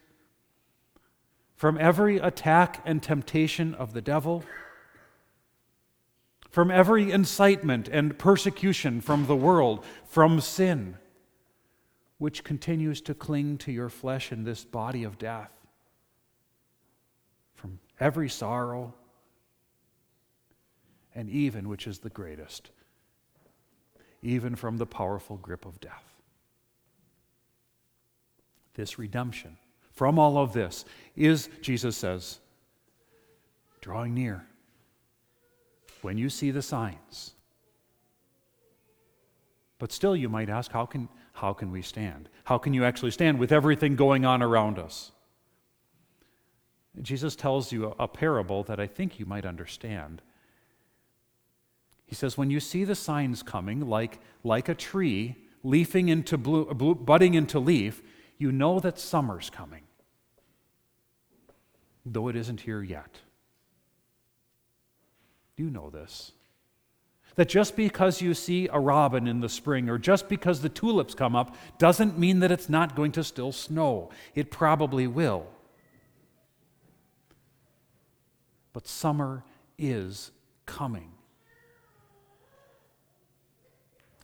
from 1.56 1.76
every 1.78 2.16
attack 2.16 2.80
and 2.86 3.02
temptation 3.02 3.74
of 3.74 3.92
the 3.92 4.00
devil, 4.00 4.42
from 6.50 6.70
every 6.70 7.12
incitement 7.12 7.86
and 7.88 8.18
persecution 8.18 9.02
from 9.02 9.26
the 9.26 9.36
world, 9.36 9.84
from 10.06 10.40
sin, 10.40 10.96
which 12.16 12.44
continues 12.44 13.02
to 13.02 13.12
cling 13.12 13.58
to 13.58 13.70
your 13.70 13.90
flesh 13.90 14.32
in 14.32 14.44
this 14.44 14.64
body 14.64 15.04
of 15.04 15.18
death 15.18 15.55
every 18.00 18.28
sorrow, 18.28 18.94
and 21.14 21.30
even, 21.30 21.68
which 21.68 21.86
is 21.86 21.98
the 21.98 22.10
greatest, 22.10 22.70
even 24.22 24.54
from 24.54 24.76
the 24.76 24.86
powerful 24.86 25.36
grip 25.38 25.64
of 25.64 25.80
death. 25.80 26.04
This 28.74 28.98
redemption 28.98 29.56
from 29.96 30.18
all 30.18 30.36
of 30.36 30.52
this 30.52 30.84
is, 31.16 31.48
Jesus 31.62 31.96
says, 31.96 32.38
drawing 33.80 34.12
near. 34.14 34.44
When 36.02 36.18
you 36.18 36.28
see 36.28 36.50
the 36.50 36.60
signs. 36.60 37.32
But 39.78 39.92
still, 39.92 40.14
you 40.14 40.28
might 40.28 40.50
ask, 40.50 40.70
how 40.70 40.84
can, 40.84 41.08
how 41.32 41.54
can 41.54 41.70
we 41.72 41.80
stand? 41.80 42.28
How 42.44 42.58
can 42.58 42.74
you 42.74 42.84
actually 42.84 43.10
stand 43.10 43.38
with 43.38 43.52
everything 43.52 43.96
going 43.96 44.26
on 44.26 44.42
around 44.42 44.78
us? 44.78 45.12
Jesus 47.02 47.36
tells 47.36 47.72
you 47.72 47.94
a 47.98 48.08
parable 48.08 48.62
that 48.64 48.80
I 48.80 48.86
think 48.86 49.18
you 49.18 49.26
might 49.26 49.44
understand. 49.44 50.22
He 52.06 52.14
says, 52.14 52.38
When 52.38 52.50
you 52.50 52.60
see 52.60 52.84
the 52.84 52.94
signs 52.94 53.42
coming, 53.42 53.88
like, 53.88 54.18
like 54.44 54.68
a 54.68 54.74
tree 54.74 55.36
leafing 55.62 56.08
into 56.08 56.38
blue, 56.38 56.66
blue, 56.66 56.94
budding 56.94 57.34
into 57.34 57.58
leaf, 57.58 58.02
you 58.38 58.52
know 58.52 58.78
that 58.80 58.98
summer's 58.98 59.50
coming, 59.50 59.82
though 62.04 62.28
it 62.28 62.36
isn't 62.36 62.60
here 62.60 62.82
yet. 62.82 63.20
You 65.56 65.70
know 65.70 65.90
this. 65.90 66.32
That 67.34 67.48
just 67.48 67.76
because 67.76 68.22
you 68.22 68.32
see 68.32 68.68
a 68.72 68.80
robin 68.80 69.26
in 69.26 69.40
the 69.40 69.48
spring 69.48 69.90
or 69.90 69.98
just 69.98 70.28
because 70.28 70.62
the 70.62 70.70
tulips 70.70 71.14
come 71.14 71.36
up 71.36 71.54
doesn't 71.78 72.18
mean 72.18 72.40
that 72.40 72.50
it's 72.50 72.68
not 72.68 72.96
going 72.96 73.12
to 73.12 73.24
still 73.24 73.52
snow. 73.52 74.10
It 74.34 74.50
probably 74.50 75.06
will. 75.06 75.46
But 78.76 78.86
summer 78.86 79.42
is 79.78 80.32
coming. 80.66 81.10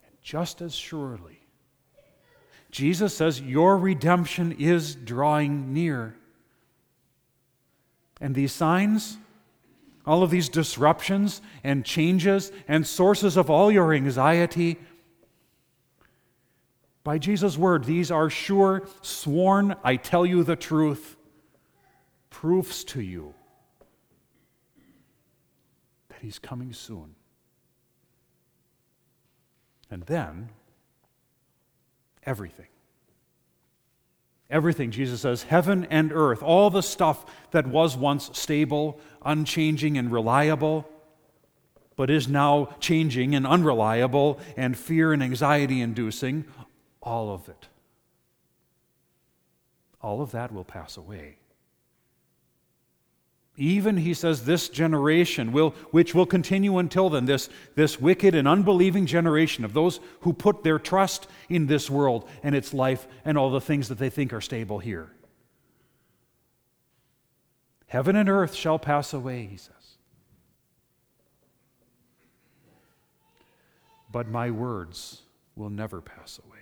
And 0.06 0.14
just 0.20 0.60
as 0.60 0.74
surely, 0.74 1.40
Jesus 2.70 3.16
says, 3.16 3.40
Your 3.40 3.78
redemption 3.78 4.52
is 4.58 4.94
drawing 4.94 5.72
near. 5.72 6.16
And 8.20 8.34
these 8.34 8.52
signs, 8.52 9.16
all 10.04 10.22
of 10.22 10.28
these 10.28 10.50
disruptions 10.50 11.40
and 11.64 11.82
changes 11.82 12.52
and 12.68 12.86
sources 12.86 13.38
of 13.38 13.48
all 13.48 13.72
your 13.72 13.94
anxiety, 13.94 14.76
by 17.04 17.16
Jesus' 17.16 17.56
word, 17.56 17.84
these 17.84 18.10
are 18.10 18.28
sure, 18.28 18.86
sworn, 19.00 19.76
I 19.82 19.96
tell 19.96 20.26
you 20.26 20.44
the 20.44 20.56
truth, 20.56 21.16
proofs 22.28 22.84
to 22.84 23.00
you 23.00 23.32
He's 26.22 26.38
coming 26.38 26.72
soon. 26.72 27.16
And 29.90 30.04
then, 30.04 30.50
everything. 32.22 32.68
Everything, 34.48 34.92
Jesus 34.92 35.22
says, 35.22 35.42
heaven 35.42 35.84
and 35.90 36.12
earth, 36.12 36.40
all 36.40 36.70
the 36.70 36.80
stuff 36.80 37.26
that 37.50 37.66
was 37.66 37.96
once 37.96 38.30
stable, 38.34 39.00
unchanging, 39.24 39.98
and 39.98 40.12
reliable, 40.12 40.88
but 41.96 42.08
is 42.08 42.28
now 42.28 42.76
changing 42.78 43.34
and 43.34 43.44
unreliable 43.44 44.38
and 44.56 44.78
fear 44.78 45.12
and 45.12 45.24
anxiety 45.24 45.80
inducing, 45.80 46.44
all 47.02 47.34
of 47.34 47.48
it. 47.48 47.66
All 50.00 50.22
of 50.22 50.30
that 50.30 50.52
will 50.52 50.64
pass 50.64 50.96
away. 50.96 51.38
Even, 53.56 53.98
he 53.98 54.14
says, 54.14 54.44
this 54.44 54.70
generation, 54.70 55.52
will, 55.52 55.70
which 55.90 56.14
will 56.14 56.24
continue 56.24 56.78
until 56.78 57.10
then, 57.10 57.26
this, 57.26 57.50
this 57.74 58.00
wicked 58.00 58.34
and 58.34 58.48
unbelieving 58.48 59.04
generation 59.04 59.64
of 59.64 59.74
those 59.74 60.00
who 60.20 60.32
put 60.32 60.64
their 60.64 60.78
trust 60.78 61.26
in 61.50 61.66
this 61.66 61.90
world 61.90 62.26
and 62.42 62.54
its 62.54 62.72
life 62.72 63.06
and 63.24 63.36
all 63.36 63.50
the 63.50 63.60
things 63.60 63.88
that 63.88 63.98
they 63.98 64.08
think 64.08 64.32
are 64.32 64.40
stable 64.40 64.78
here. 64.78 65.12
Heaven 67.88 68.16
and 68.16 68.26
earth 68.26 68.54
shall 68.54 68.78
pass 68.78 69.12
away, 69.12 69.44
he 69.44 69.58
says. 69.58 69.74
But 74.10 74.28
my 74.28 74.50
words 74.50 75.20
will 75.56 75.68
never 75.68 76.00
pass 76.00 76.40
away. 76.46 76.58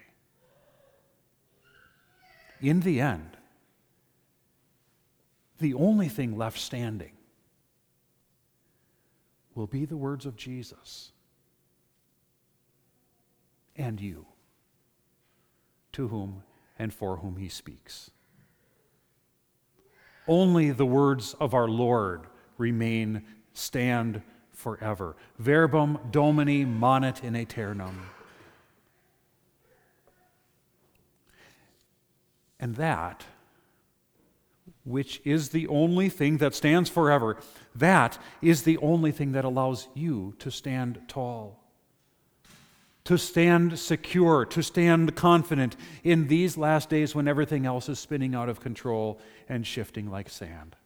In 2.61 2.81
the 2.81 3.01
end, 3.01 3.37
the 5.61 5.75
only 5.75 6.09
thing 6.09 6.37
left 6.37 6.59
standing 6.59 7.13
will 9.55 9.67
be 9.67 9.85
the 9.85 9.97
words 9.97 10.27
of 10.27 10.37
Jesus 10.37 11.13
and 13.77 14.01
you, 14.01 14.27
to 15.93 16.09
whom 16.09 16.43
and 16.79 16.93
for 16.93 17.19
whom 17.19 17.37
he 17.37 17.49
speaks. 17.49 18.11
Only 20.27 20.71
the 20.71 20.87
words 20.87 21.35
of 21.41 21.55
our 21.55 21.69
Lord 21.69 22.23
remain, 22.57 23.23
stand 23.53 24.23
forever. 24.53 25.17
Verbum 25.39 25.99
Domini 26.11 26.65
manet 26.65 27.25
in 27.25 27.35
aeternum. 27.35 27.99
And 32.59 32.77
that, 32.77 33.25
which 34.85 35.21
is 35.25 35.51
the 35.51 35.69
only 35.69 36.09
thing 36.09 36.39
that 36.39 36.55
stands 36.55 36.89
forever, 36.89 37.37
that 37.75 38.19
is 38.41 38.63
the 38.63 38.79
only 38.79 39.13
thing 39.13 39.33
that 39.33 39.45
allows 39.45 39.89
you 39.95 40.35
to 40.39 40.51
stand 40.51 41.01
tall, 41.07 41.63
to 43.05 43.19
stand 43.19 43.79
secure, 43.79 44.45
to 44.47 44.63
stand 44.63 45.15
confident 45.15 45.77
in 46.03 46.29
these 46.29 46.57
last 46.57 46.89
days 46.89 47.15
when 47.15 47.29
everything 47.29 47.67
else 47.67 47.89
is 47.89 47.99
spinning 47.99 48.35
out 48.35 48.49
of 48.49 48.61
control 48.61 49.21
and 49.49 49.67
shifting 49.67 50.11
like 50.11 50.29
sand. 50.29 50.77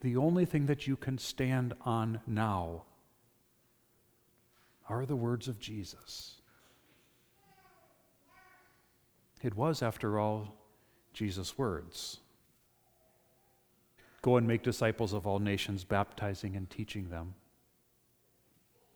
The 0.00 0.16
only 0.16 0.44
thing 0.44 0.66
that 0.66 0.86
you 0.86 0.96
can 0.96 1.18
stand 1.18 1.74
on 1.82 2.20
now 2.26 2.84
are 4.88 5.04
the 5.04 5.16
words 5.16 5.48
of 5.48 5.58
Jesus. 5.58 6.40
It 9.42 9.54
was, 9.54 9.82
after 9.82 10.18
all, 10.18 10.54
Jesus' 11.16 11.56
words 11.56 12.18
Go 14.20 14.36
and 14.36 14.46
make 14.48 14.64
disciples 14.64 15.12
of 15.12 15.24
all 15.24 15.38
nations, 15.38 15.84
baptizing 15.84 16.56
and 16.56 16.68
teaching 16.68 17.10
them, 17.10 17.34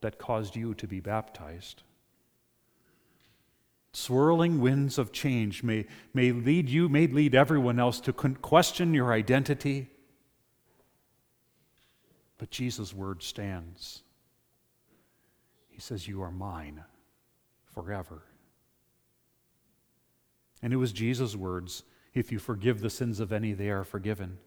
that 0.00 0.18
caused 0.18 0.56
you 0.56 0.74
to 0.74 0.88
be 0.88 0.98
baptized. 0.98 1.85
Swirling 3.92 4.61
winds 4.61 4.98
of 4.98 5.12
change 5.12 5.62
may, 5.62 5.87
may 6.12 6.33
lead 6.33 6.68
you, 6.68 6.88
may 6.88 7.06
lead 7.06 7.37
everyone 7.37 7.78
else 7.78 8.00
to 8.00 8.12
question 8.12 8.92
your 8.92 9.12
identity. 9.12 9.88
But 12.37 12.50
Jesus' 12.50 12.92
word 12.92 13.22
stands. 13.22 14.02
He 15.68 15.80
says, 15.80 16.09
You 16.09 16.22
are 16.22 16.33
mine 16.33 16.83
forever. 17.72 18.22
And 20.61 20.72
it 20.72 20.76
was 20.76 20.90
Jesus' 20.90 21.37
words 21.37 21.85
if 22.14 22.33
you 22.33 22.38
forgive 22.38 22.81
the 22.81 22.90
sins 22.90 23.20
of 23.20 23.33
any, 23.33 23.53
they 23.53 23.70
are 23.70 23.85
forgiven. 23.85 24.38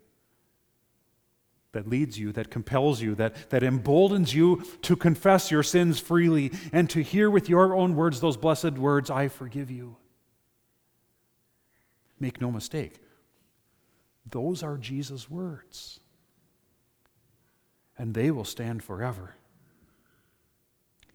That 1.71 1.87
leads 1.87 2.19
you, 2.19 2.31
that 2.33 2.51
compels 2.51 3.01
you, 3.01 3.15
that, 3.15 3.49
that 3.49 3.63
emboldens 3.63 4.33
you 4.33 4.63
to 4.83 4.95
confess 4.95 5.49
your 5.49 5.63
sins 5.63 5.99
freely 5.99 6.51
and 6.71 6.89
to 6.91 7.01
hear 7.01 7.29
with 7.29 7.49
your 7.49 7.73
own 7.73 7.95
words 7.95 8.19
those 8.19 8.37
blessed 8.37 8.73
words, 8.73 9.09
I 9.09 9.27
forgive 9.27 9.71
you. 9.71 9.97
Make 12.19 12.39
no 12.39 12.51
mistake, 12.51 12.99
those 14.29 14.63
are 14.63 14.77
Jesus' 14.77 15.29
words. 15.29 15.99
And 17.97 18.13
they 18.13 18.31
will 18.31 18.45
stand 18.45 18.83
forever 18.83 19.35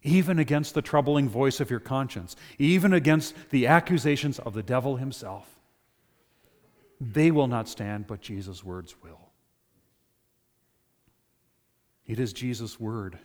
even 0.03 0.39
against 0.39 0.73
the 0.73 0.81
troubling 0.81 1.27
voice 1.27 1.59
of 1.59 1.69
your 1.69 1.79
conscience, 1.79 2.35
even 2.57 2.93
against 2.93 3.35
the 3.49 3.67
accusations 3.67 4.39
of 4.39 4.53
the 4.53 4.63
devil 4.63 4.95
himself. 4.95 5.58
Hmm. 6.99 7.11
They 7.11 7.31
will 7.31 7.47
not 7.47 7.67
stand, 7.67 8.07
but 8.07 8.21
Jesus' 8.21 8.63
words 8.63 8.95
will. 9.03 9.19
It 12.05 12.19
is 12.19 12.33
Jesus' 12.33 12.79
word. 12.79 13.19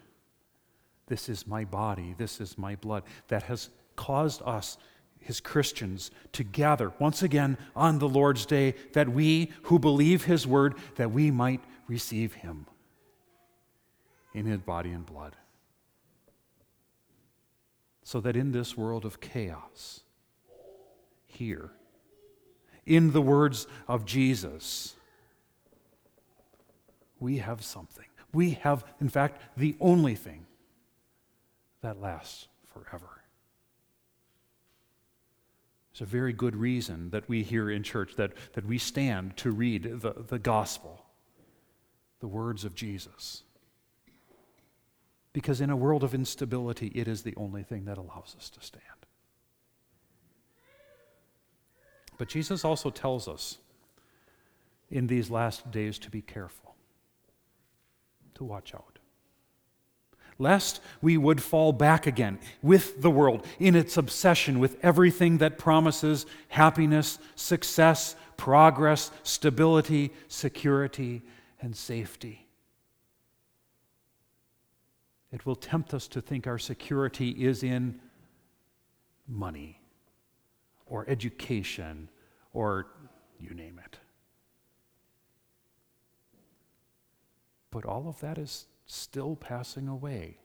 This 1.06 1.28
is 1.28 1.46
my 1.46 1.64
body, 1.64 2.14
this 2.16 2.40
is 2.40 2.56
my 2.56 2.76
blood, 2.76 3.02
that 3.28 3.44
has 3.44 3.68
caused 3.96 4.42
us, 4.44 4.78
his 5.20 5.40
Christians, 5.40 6.10
to 6.32 6.42
gather 6.44 6.92
once 6.98 7.22
again 7.22 7.58
on 7.76 7.98
the 7.98 8.08
Lord's 8.08 8.46
day, 8.46 8.74
that 8.92 9.08
we 9.08 9.52
who 9.64 9.78
believe 9.78 10.24
his 10.24 10.46
word, 10.46 10.74
that 10.96 11.10
we 11.12 11.30
might 11.30 11.62
receive 11.88 12.34
him 12.34 12.66
in 14.32 14.46
his 14.46 14.60
body 14.60 14.90
and 14.90 15.04
blood 15.04 15.36
so 18.04 18.20
that 18.20 18.36
in 18.36 18.52
this 18.52 18.76
world 18.76 19.04
of 19.04 19.18
chaos, 19.18 20.02
here, 21.26 21.72
in 22.86 23.12
the 23.12 23.22
words 23.22 23.66
of 23.88 24.04
Jesus, 24.04 24.94
we 27.18 27.38
have 27.38 27.64
something. 27.64 28.04
We 28.32 28.50
have, 28.50 28.84
in 29.00 29.08
fact, 29.08 29.40
the 29.56 29.76
only 29.80 30.14
thing 30.14 30.46
that 31.82 32.00
lasts 32.00 32.48
forever. 32.72 33.08
It's 35.92 36.00
a 36.00 36.06
very 36.06 36.32
good 36.32 36.56
reason 36.56 37.10
that 37.10 37.28
we 37.28 37.44
here 37.44 37.70
in 37.70 37.84
church, 37.84 38.16
that, 38.16 38.32
that 38.54 38.66
we 38.66 38.78
stand 38.78 39.36
to 39.36 39.52
read 39.52 40.00
the, 40.00 40.12
the 40.26 40.40
gospel, 40.40 41.04
the 42.18 42.26
words 42.26 42.64
of 42.64 42.74
Jesus. 42.74 43.44
Because 45.32 45.60
in 45.60 45.70
a 45.70 45.76
world 45.76 46.02
of 46.02 46.12
instability, 46.12 46.88
it 46.88 47.06
is 47.06 47.22
the 47.22 47.34
only 47.36 47.62
thing 47.62 47.84
that 47.84 47.96
allows 47.96 48.34
us 48.36 48.50
to 48.50 48.60
stand. 48.60 48.82
But 52.18 52.28
Jesus 52.28 52.64
also 52.64 52.90
tells 52.90 53.28
us 53.28 53.58
in 54.90 55.06
these 55.06 55.30
last 55.30 55.70
days 55.70 55.98
to 56.00 56.10
be 56.10 56.22
careful, 56.22 56.74
to 58.34 58.44
watch 58.44 58.74
out. 58.74 58.98
Lest 60.38 60.80
we 61.00 61.16
would 61.16 61.40
fall 61.42 61.72
back 61.72 62.06
again 62.06 62.38
with 62.60 63.00
the 63.02 63.10
world 63.10 63.46
in 63.60 63.76
its 63.76 63.96
obsession 63.96 64.58
with 64.58 64.76
everything 64.82 65.38
that 65.38 65.58
promises 65.58 66.26
happiness, 66.48 67.18
success, 67.36 68.16
progress, 68.36 69.12
stability, 69.22 70.12
security, 70.26 71.22
and 71.60 71.76
safety. 71.76 72.46
It 75.32 75.46
will 75.46 75.56
tempt 75.56 75.94
us 75.94 76.08
to 76.08 76.20
think 76.20 76.46
our 76.46 76.58
security 76.58 77.30
is 77.30 77.62
in 77.62 78.00
money 79.28 79.83
or 80.94 81.04
education 81.08 82.08
or 82.52 82.86
you 83.40 83.52
name 83.52 83.80
it. 83.84 83.98
But 87.72 87.84
all 87.84 88.06
of 88.06 88.20
that 88.20 88.38
is 88.38 88.66
still 88.86 89.34
passing 89.34 89.88
away. 89.88 90.38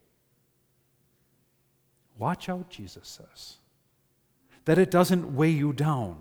Watch 2.18 2.50
out, 2.50 2.72
Jesus 2.72 3.08
says, 3.08 3.58
that 4.66 4.80
it 4.80 4.90
doesn't 4.90 5.36
weigh 5.36 5.52
you 5.52 5.72
down. 5.72 6.18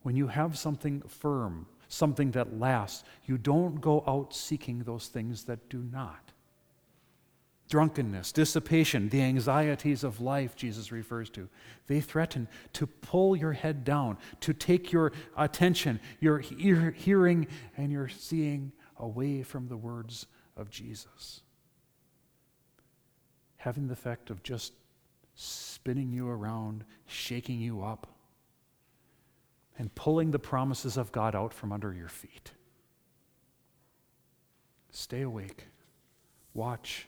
When 0.00 0.16
you 0.16 0.28
have 0.28 0.56
something 0.56 1.02
firm, 1.02 1.66
something 1.88 2.30
that 2.30 2.58
lasts. 2.58 3.04
You 3.26 3.36
don't 3.36 3.82
go 3.82 4.02
out 4.06 4.34
seeking 4.34 4.78
those 4.78 5.08
things 5.08 5.44
that 5.44 5.68
do 5.68 5.86
not. 5.92 6.32
Drunkenness, 7.68 8.32
dissipation, 8.32 9.10
the 9.10 9.20
anxieties 9.20 10.02
of 10.02 10.20
life, 10.20 10.56
Jesus 10.56 10.90
refers 10.90 11.28
to, 11.30 11.48
they 11.86 12.00
threaten 12.00 12.48
to 12.72 12.86
pull 12.86 13.36
your 13.36 13.52
head 13.52 13.84
down, 13.84 14.16
to 14.40 14.54
take 14.54 14.90
your 14.90 15.12
attention, 15.36 16.00
your 16.18 16.38
hearing, 16.38 17.46
and 17.76 17.92
your 17.92 18.08
seeing 18.08 18.72
away 18.96 19.42
from 19.42 19.68
the 19.68 19.76
words 19.76 20.26
of 20.56 20.70
Jesus. 20.70 21.42
Having 23.58 23.88
the 23.88 23.92
effect 23.92 24.30
of 24.30 24.42
just 24.42 24.72
spinning 25.34 26.10
you 26.10 26.28
around, 26.28 26.84
shaking 27.06 27.60
you 27.60 27.82
up 27.82 28.06
and 29.78 29.94
pulling 29.94 30.30
the 30.30 30.38
promises 30.38 30.96
of 30.96 31.12
God 31.12 31.36
out 31.36 31.52
from 31.52 31.72
under 31.72 31.92
your 31.92 32.08
feet. 32.08 32.52
Stay 34.90 35.20
awake, 35.20 35.66
watch, 36.54 37.06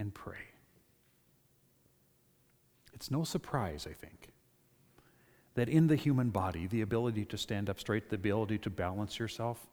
and 0.00 0.12
pray. 0.12 0.48
It's 2.92 3.10
no 3.10 3.22
surprise, 3.22 3.86
I 3.88 3.92
think, 3.92 4.30
that 5.54 5.68
in 5.68 5.86
the 5.86 5.96
human 5.96 6.30
body, 6.30 6.66
the 6.66 6.80
ability 6.80 7.26
to 7.26 7.38
stand 7.38 7.70
up 7.70 7.78
straight, 7.78 8.08
the 8.08 8.16
ability 8.16 8.58
to 8.58 8.70
balance 8.70 9.18
yourself, 9.18 9.66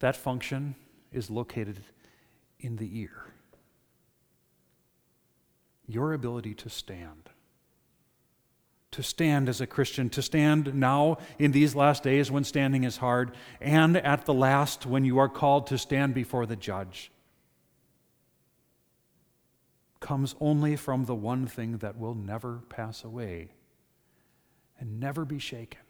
that 0.00 0.16
function 0.16 0.74
is 1.12 1.30
located 1.30 1.80
in 2.58 2.76
the 2.76 3.00
ear. 3.00 3.32
Your 5.86 6.12
ability 6.12 6.54
to 6.54 6.68
stand 6.68 7.30
to 8.92 9.02
stand 9.04 9.48
as 9.48 9.60
a 9.60 9.66
Christian, 9.68 10.10
to 10.10 10.20
stand 10.20 10.74
now 10.74 11.18
in 11.38 11.52
these 11.52 11.76
last 11.76 12.02
days 12.02 12.28
when 12.28 12.42
standing 12.42 12.82
is 12.82 12.96
hard, 12.96 13.30
and 13.60 13.96
at 13.96 14.24
the 14.24 14.34
last 14.34 14.84
when 14.84 15.04
you 15.04 15.18
are 15.18 15.28
called 15.28 15.68
to 15.68 15.78
stand 15.78 16.12
before 16.12 16.44
the 16.44 16.56
judge, 16.56 17.12
comes 20.00 20.34
only 20.40 20.76
from 20.76 21.04
the 21.04 21.14
one 21.14 21.46
thing 21.46 21.78
that 21.78 21.98
will 21.98 22.14
never 22.14 22.62
pass 22.68 23.04
away 23.04 23.52
and 24.78 24.98
never 24.98 25.24
be 25.24 25.38
shaken 25.38 25.80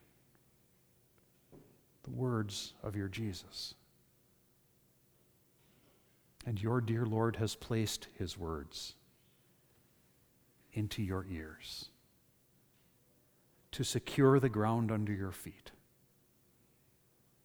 the 2.03 2.11
words 2.11 2.75
of 2.83 2.97
your 2.97 3.09
Jesus. 3.09 3.75
And 6.47 6.61
your 6.61 6.81
dear 6.81 7.05
Lord 7.05 7.37
has 7.37 7.55
placed 7.55 8.09
his 8.19 8.39
words 8.39 8.95
into 10.73 11.03
your 11.03 11.27
ears 11.31 11.91
to 13.73 13.85
secure 13.85 14.41
the 14.41 14.49
ground 14.49 14.91
under 14.91 15.13
your 15.13 15.31
feet, 15.31 15.71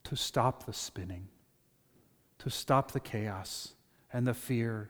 to 0.05 0.15
stop 0.15 0.65
the 0.65 0.73
spinning, 0.73 1.27
to 2.39 2.49
stop 2.49 2.91
the 2.91 2.99
chaos 2.99 3.73
and 4.11 4.25
the 4.25 4.33
fear, 4.33 4.89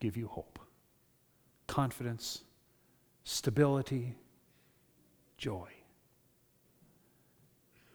give 0.00 0.16
you 0.16 0.28
hope, 0.28 0.58
confidence, 1.66 2.42
stability, 3.24 4.14
joy, 5.38 5.68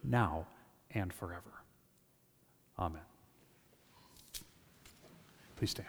now 0.03 0.45
and 0.91 1.13
forever. 1.13 1.51
Amen. 2.79 3.01
Please 5.55 5.71
stand. 5.71 5.87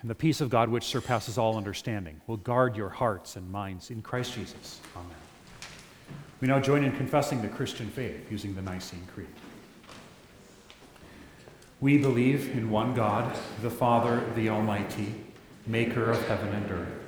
And 0.00 0.10
the 0.10 0.14
peace 0.14 0.42
of 0.42 0.50
God, 0.50 0.68
which 0.68 0.84
surpasses 0.84 1.38
all 1.38 1.56
understanding, 1.56 2.20
will 2.26 2.36
guard 2.36 2.76
your 2.76 2.90
hearts 2.90 3.36
and 3.36 3.50
minds 3.50 3.90
in 3.90 4.02
Christ 4.02 4.34
Jesus. 4.34 4.80
Amen. 4.94 5.16
We 6.42 6.48
now 6.48 6.60
join 6.60 6.84
in 6.84 6.92
confessing 6.92 7.40
the 7.40 7.48
Christian 7.48 7.88
faith 7.88 8.30
using 8.30 8.54
the 8.54 8.60
Nicene 8.60 9.06
Creed. 9.14 9.28
We 11.84 11.98
believe 11.98 12.56
in 12.56 12.70
one 12.70 12.94
God, 12.94 13.36
the 13.60 13.68
Father, 13.68 14.24
the 14.36 14.48
Almighty, 14.48 15.16
maker 15.66 16.10
of 16.10 16.26
heaven 16.28 16.48
and 16.54 16.70
earth 16.70 17.03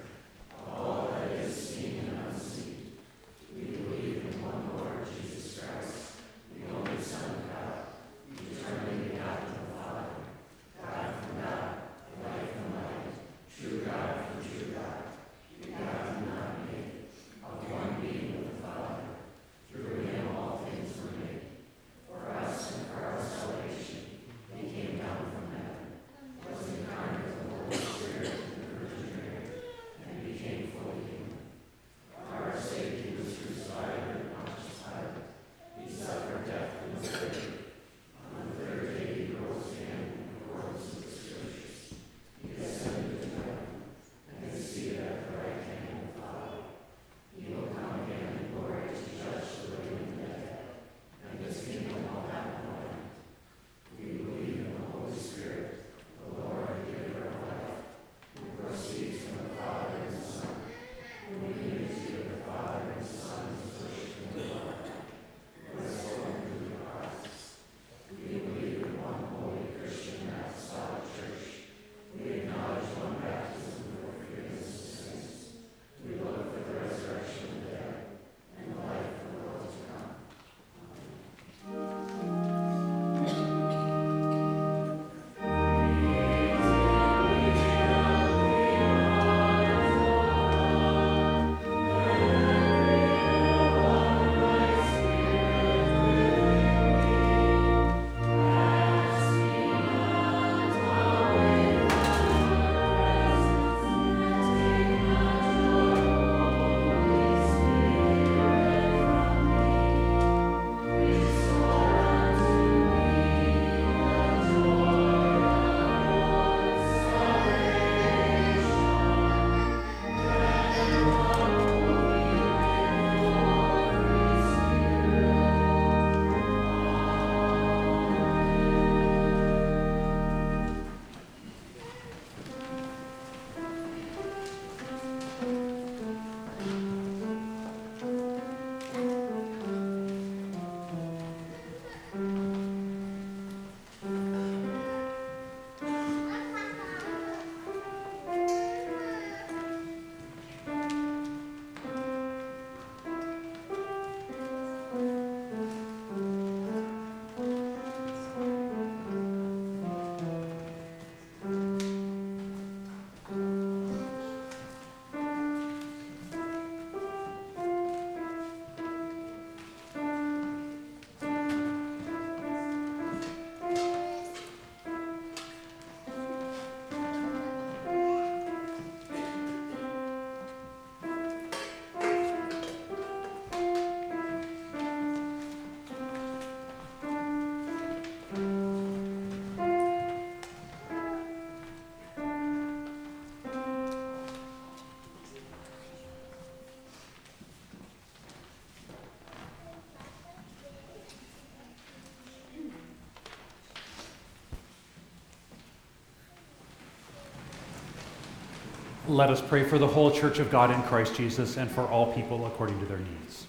Let 209.09 209.31
us 209.31 209.41
pray 209.41 209.63
for 209.63 209.79
the 209.79 209.87
whole 209.87 210.11
church 210.11 210.41
of 210.41 210.51
God 210.51 210.73
in 210.73 210.83
Christ 210.83 211.15
Jesus 211.15 211.57
and 211.57 211.71
for 211.71 211.83
all 211.83 212.13
people 212.13 212.45
according 212.47 212.81
to 212.81 212.87
their 212.87 212.99
needs. 212.99 213.47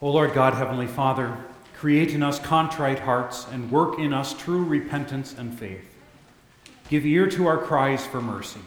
O 0.00 0.10
Lord 0.10 0.32
God, 0.32 0.54
Heavenly 0.54 0.86
Father, 0.86 1.36
create 1.74 2.14
in 2.14 2.22
us 2.22 2.38
contrite 2.38 3.00
hearts 3.00 3.46
and 3.52 3.70
work 3.70 3.98
in 3.98 4.14
us 4.14 4.32
true 4.32 4.64
repentance 4.64 5.34
and 5.36 5.58
faith. 5.58 5.84
Give 6.88 7.04
ear 7.04 7.28
to 7.28 7.46
our 7.46 7.58
cries 7.58 8.06
for 8.06 8.22
mercy 8.22 8.60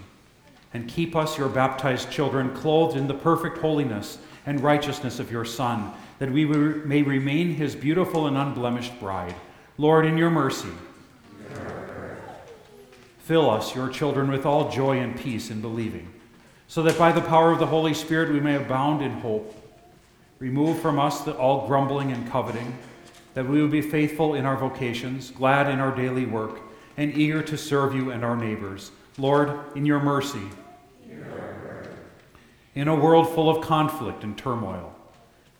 and 0.71 0.87
keep 0.87 1.15
us, 1.15 1.37
your 1.37 1.49
baptized 1.49 2.11
children, 2.11 2.55
clothed 2.55 2.95
in 2.95 3.07
the 3.07 3.13
perfect 3.15 3.57
holiness 3.57 4.19
and 4.45 4.61
righteousness 4.61 5.19
of 5.19 5.31
your 5.31 5.45
Son, 5.45 5.91
that 6.19 6.31
we 6.31 6.45
may 6.45 7.01
remain 7.01 7.55
his 7.55 7.75
beautiful 7.75 8.27
and 8.27 8.37
unblemished 8.37 8.99
bride. 8.99 9.35
Lord, 9.79 10.05
in 10.05 10.17
your 10.17 10.29
mercy, 10.29 10.69
Fill 13.21 13.51
us, 13.51 13.75
your 13.75 13.87
children, 13.87 14.31
with 14.31 14.47
all 14.47 14.71
joy 14.71 14.97
and 14.97 15.15
peace 15.15 15.51
in 15.51 15.61
believing, 15.61 16.11
so 16.67 16.81
that 16.81 16.97
by 16.97 17.11
the 17.11 17.21
power 17.21 17.51
of 17.51 17.59
the 17.59 17.67
Holy 17.67 17.93
Spirit 17.93 18.33
we 18.33 18.39
may 18.39 18.55
abound 18.55 19.03
in 19.03 19.11
hope. 19.19 19.55
Remove 20.39 20.79
from 20.79 20.97
us 20.97 21.21
the, 21.21 21.33
all 21.33 21.67
grumbling 21.67 22.11
and 22.11 22.29
coveting, 22.31 22.75
that 23.35 23.47
we 23.47 23.61
would 23.61 23.69
be 23.69 23.81
faithful 23.81 24.33
in 24.33 24.43
our 24.43 24.57
vocations, 24.57 25.29
glad 25.29 25.69
in 25.69 25.79
our 25.79 25.95
daily 25.95 26.25
work, 26.25 26.61
and 26.97 27.15
eager 27.15 27.43
to 27.43 27.57
serve 27.57 27.93
you 27.93 28.09
and 28.09 28.25
our 28.25 28.35
neighbors. 28.35 28.91
Lord, 29.19 29.59
in 29.75 29.85
your 29.85 29.99
mercy, 29.99 30.49
in 32.73 32.87
a 32.87 32.95
world 32.95 33.29
full 33.29 33.49
of 33.49 33.63
conflict 33.63 34.23
and 34.23 34.35
turmoil, 34.35 34.95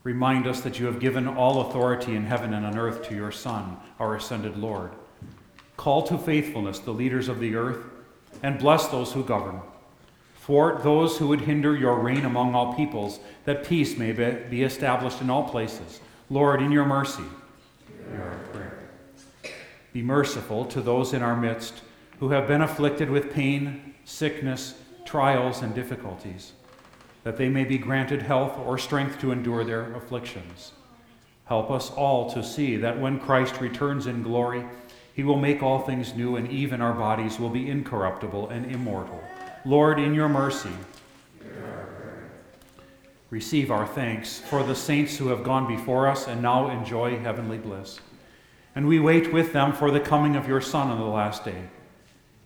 remind 0.03 0.47
us 0.47 0.61
that 0.61 0.79
you 0.79 0.87
have 0.87 0.99
given 0.99 1.27
all 1.27 1.69
authority 1.69 2.15
in 2.15 2.25
heaven 2.25 2.55
and 2.55 2.65
on 2.65 2.75
earth 2.75 3.07
to 3.09 3.15
your 3.15 3.31
Son, 3.31 3.77
our 3.99 4.15
ascended 4.15 4.57
Lord. 4.57 4.91
Call 5.81 6.03
to 6.03 6.17
faithfulness 6.19 6.77
the 6.77 6.91
leaders 6.91 7.27
of 7.27 7.39
the 7.39 7.55
earth, 7.55 7.83
and 8.43 8.59
bless 8.59 8.85
those 8.89 9.13
who 9.13 9.23
govern. 9.23 9.61
Thwart 10.35 10.83
those 10.83 11.17
who 11.17 11.27
would 11.29 11.41
hinder 11.41 11.75
your 11.75 11.97
reign 11.97 12.23
among 12.23 12.53
all 12.53 12.75
peoples, 12.75 13.19
that 13.45 13.65
peace 13.65 13.97
may 13.97 14.11
be 14.11 14.61
established 14.61 15.21
in 15.21 15.31
all 15.31 15.49
places. 15.49 15.99
Lord, 16.29 16.61
in 16.61 16.71
your 16.71 16.85
mercy, 16.85 17.23
be 19.91 20.03
merciful 20.03 20.65
to 20.65 20.81
those 20.81 21.13
in 21.13 21.23
our 21.23 21.35
midst 21.35 21.81
who 22.19 22.29
have 22.29 22.47
been 22.47 22.61
afflicted 22.61 23.09
with 23.09 23.33
pain, 23.33 23.95
sickness, 24.05 24.75
trials, 25.03 25.63
and 25.63 25.73
difficulties 25.73 26.51
that 27.23 27.37
they 27.37 27.49
may 27.49 27.63
be 27.63 27.79
granted 27.79 28.21
health 28.21 28.55
or 28.67 28.77
strength 28.77 29.19
to 29.21 29.31
endure 29.31 29.63
their 29.63 29.95
afflictions. 29.95 30.73
Help 31.45 31.71
us 31.71 31.89
all 31.89 32.31
to 32.33 32.43
see 32.43 32.77
that 32.77 32.99
when 32.99 33.19
Christ 33.19 33.59
returns 33.59 34.05
in 34.05 34.21
glory, 34.21 34.63
he 35.21 35.23
will 35.23 35.37
make 35.37 35.61
all 35.61 35.77
things 35.77 36.15
new, 36.15 36.35
and 36.35 36.51
even 36.51 36.81
our 36.81 36.93
bodies 36.93 37.37
will 37.37 37.51
be 37.51 37.69
incorruptible 37.69 38.49
and 38.49 38.71
immortal. 38.71 39.23
Lord, 39.65 39.99
in 39.99 40.15
your 40.15 40.27
mercy, 40.27 40.71
receive 43.29 43.69
our 43.69 43.85
thanks 43.85 44.39
for 44.39 44.63
the 44.63 44.73
saints 44.73 45.17
who 45.17 45.27
have 45.27 45.43
gone 45.43 45.67
before 45.67 46.07
us 46.07 46.27
and 46.27 46.41
now 46.41 46.71
enjoy 46.71 47.19
heavenly 47.19 47.59
bliss. 47.59 47.99
And 48.73 48.87
we 48.87 48.99
wait 48.99 49.31
with 49.31 49.53
them 49.53 49.73
for 49.73 49.91
the 49.91 49.99
coming 49.99 50.35
of 50.35 50.47
your 50.47 50.59
Son 50.59 50.87
on 50.87 50.97
the 50.97 51.05
last 51.05 51.45
day. 51.45 51.69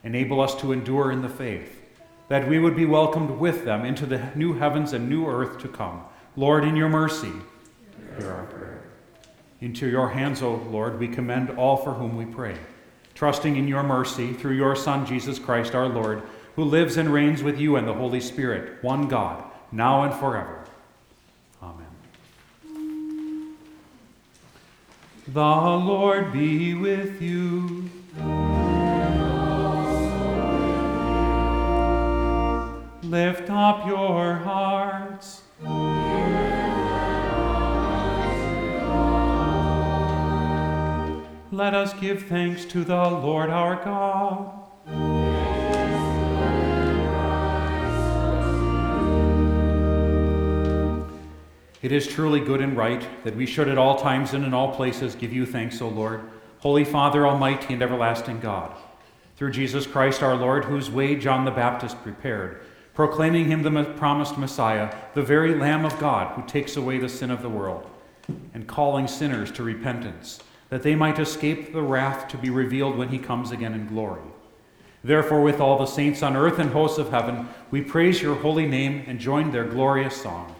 Enable 0.04 0.42
us 0.42 0.54
to 0.56 0.74
endure 0.74 1.14
in 1.14 1.22
the 1.22 1.30
faith 1.30 1.82
that 2.28 2.46
we 2.46 2.60
would 2.60 2.76
be 2.76 2.86
welcomed 2.86 3.40
with 3.40 3.64
them 3.64 3.86
into 3.86 4.06
the 4.06 4.32
new 4.36 4.52
heavens 4.52 4.92
and 4.92 5.10
new 5.10 5.26
earth 5.26 5.60
to 5.60 5.70
come. 5.70 6.04
Lord, 6.36 6.66
in 6.66 6.76
your 6.76 6.90
mercy, 6.90 7.32
hear 8.18 8.34
our 8.34 8.44
prayer. 8.48 8.65
Into 9.66 9.90
your 9.90 10.10
hands, 10.10 10.44
O 10.44 10.58
Lord, 10.70 11.00
we 11.00 11.08
commend 11.08 11.50
all 11.58 11.76
for 11.76 11.92
whom 11.92 12.16
we 12.16 12.26
pray, 12.26 12.56
trusting 13.16 13.56
in 13.56 13.68
your 13.68 13.82
mercy 13.82 14.32
through 14.32 14.54
your 14.54 14.76
Son, 14.76 15.08
Jesus 15.08 15.40
Christ 15.40 15.74
our 15.74 15.90
Lord, 15.90 16.22
who 16.56 16.64
lives 16.64 16.98
and 16.98 17.12
reigns 17.12 17.42
with 17.42 17.60
you 17.60 17.76
and 17.76 17.88
the 17.88 17.94
Holy 17.96 18.22
Spirit, 18.22 18.84
one 18.84 19.08
God, 19.08 19.44
now 19.72 20.04
and 20.04 20.14
forever. 20.14 20.66
Amen. 21.64 21.88
The 25.30 25.42
Lord 25.42 26.32
be 26.32 26.76
with 26.76 27.20
you. 27.20 27.90
Lift 33.02 33.50
up 33.50 33.88
your 33.88 34.36
hearts. 34.36 35.42
Let 41.56 41.74
us 41.74 41.94
give 41.94 42.24
thanks 42.24 42.66
to 42.66 42.84
the 42.84 43.10
Lord 43.10 43.50
our 43.50 43.78
God. 43.78 44.52
It 51.82 51.94
is 51.94 52.08
truly 52.08 52.42
good 52.42 52.60
and 52.60 52.76
right 52.76 53.08
that 53.24 53.38
we 53.38 53.46
should 53.46 53.70
at 53.70 53.78
all 53.78 53.96
times 53.96 54.34
and 54.34 54.44
in 54.44 54.54
all 54.54 54.76
places 54.76 55.16
give 55.16 55.32
you 55.32 55.46
thanks, 55.46 55.82
O 55.82 55.88
Lord, 55.88 56.30
Holy 56.60 56.84
Father, 56.84 57.26
Almighty 57.26 57.74
and 57.74 57.82
everlasting 57.82 58.42
God, 58.42 58.76
through 59.38 59.52
Jesus 59.52 59.88
Christ 59.88 60.22
our 60.22 60.36
Lord, 60.36 60.66
whose 60.66 60.92
way 60.92 61.16
John 61.16 61.46
the 61.46 61.52
Baptist 61.52 62.04
prepared 62.04 62.66
proclaiming 62.94 63.46
him 63.46 63.64
the 63.64 63.84
promised 63.96 64.38
Messiah, 64.38 64.94
the 65.14 65.24
very 65.24 65.56
Lamb 65.56 65.86
of 65.86 65.98
God 66.00 66.36
who 66.36 66.46
takes 66.46 66.76
away 66.76 66.98
the 66.98 67.08
sin 67.08 67.32
of 67.32 67.42
the 67.42 67.50
world, 67.50 67.90
and 68.54 68.68
calling 68.68 69.08
sinners 69.08 69.52
to 69.52 69.64
repentance, 69.64 70.42
that 70.76 70.84
they 70.84 70.94
might 70.94 71.18
escape 71.20 71.72
the 71.72 71.82
wrath 71.82 72.28
to 72.28 72.38
be 72.38 72.50
revealed 72.50 72.98
when 72.98 73.08
he 73.08 73.18
comes 73.18 73.52
again 73.52 73.74
in 73.74 73.88
glory. 73.88 74.20
Therefore, 75.06 75.42
with 75.42 75.62
all 75.62 75.78
the 75.78 75.86
saints 75.86 76.22
on 76.22 76.36
earth 76.36 76.60
and 76.60 76.70
hosts 76.70 76.98
of 76.98 77.12
heaven, 77.12 77.48
we 77.72 77.80
praise 77.80 78.22
your 78.22 78.36
holy 78.36 78.66
name 78.66 79.06
and 79.08 79.18
join 79.18 79.52
their 79.52 79.64
glorious 79.64 80.22
song. 80.22 80.54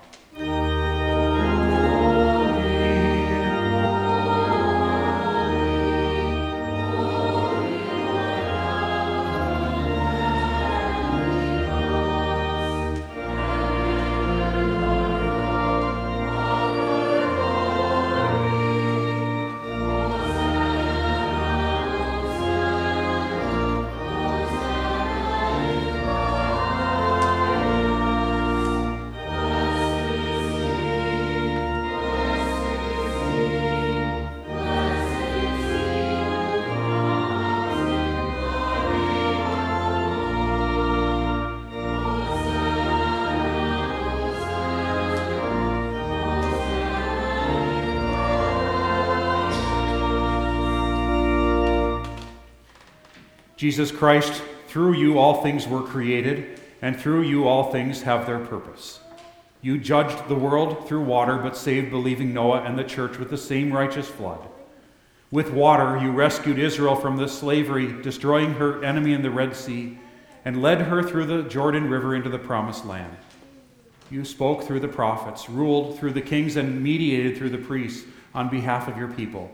Jesus 53.66 53.92
Christ, 53.92 54.44
through 54.68 54.94
you 54.94 55.18
all 55.18 55.42
things 55.42 55.68
were 55.68 55.82
created, 55.82 56.62
and 56.84 56.96
through 56.96 57.24
you 57.24 57.48
all 57.48 57.72
things 57.72 58.04
have 58.04 58.28
their 58.28 58.38
purpose. 58.38 59.00
You 59.64 59.80
judged 59.80 60.28
the 60.28 60.36
world 60.36 60.88
through 60.88 61.02
water, 61.02 61.38
but 61.38 61.58
saved 61.58 61.90
believing 61.90 62.32
Noah 62.32 62.62
and 62.62 62.78
the 62.78 62.84
church 62.84 63.18
with 63.18 63.32
the 63.32 63.40
same 63.40 63.74
righteous 63.74 64.08
flood. 64.08 64.48
With 65.32 65.50
water, 65.50 65.98
you 65.98 66.12
rescued 66.12 66.60
Israel 66.60 66.96
from 66.96 67.18
the 67.18 67.28
slavery, 67.28 67.92
destroying 68.04 68.54
her 68.54 68.86
enemy 68.86 69.14
in 69.14 69.24
the 69.24 69.32
Red 69.32 69.56
Sea, 69.56 69.98
and 70.46 70.62
led 70.62 70.82
her 70.82 71.02
through 71.02 71.26
the 71.26 71.50
Jordan 71.50 71.90
River 71.90 72.14
into 72.14 72.30
the 72.30 72.38
promised 72.38 72.86
land. 72.86 73.18
You 74.12 74.26
spoke 74.26 74.62
through 74.62 74.82
the 74.82 74.88
prophets, 74.88 75.50
ruled 75.50 75.98
through 75.98 76.14
the 76.14 76.22
kings, 76.22 76.56
and 76.56 76.84
mediated 76.84 77.36
through 77.36 77.50
the 77.50 77.58
priests 77.58 78.08
on 78.36 78.48
behalf 78.48 78.88
of 78.88 78.96
your 78.96 79.08
people, 79.08 79.50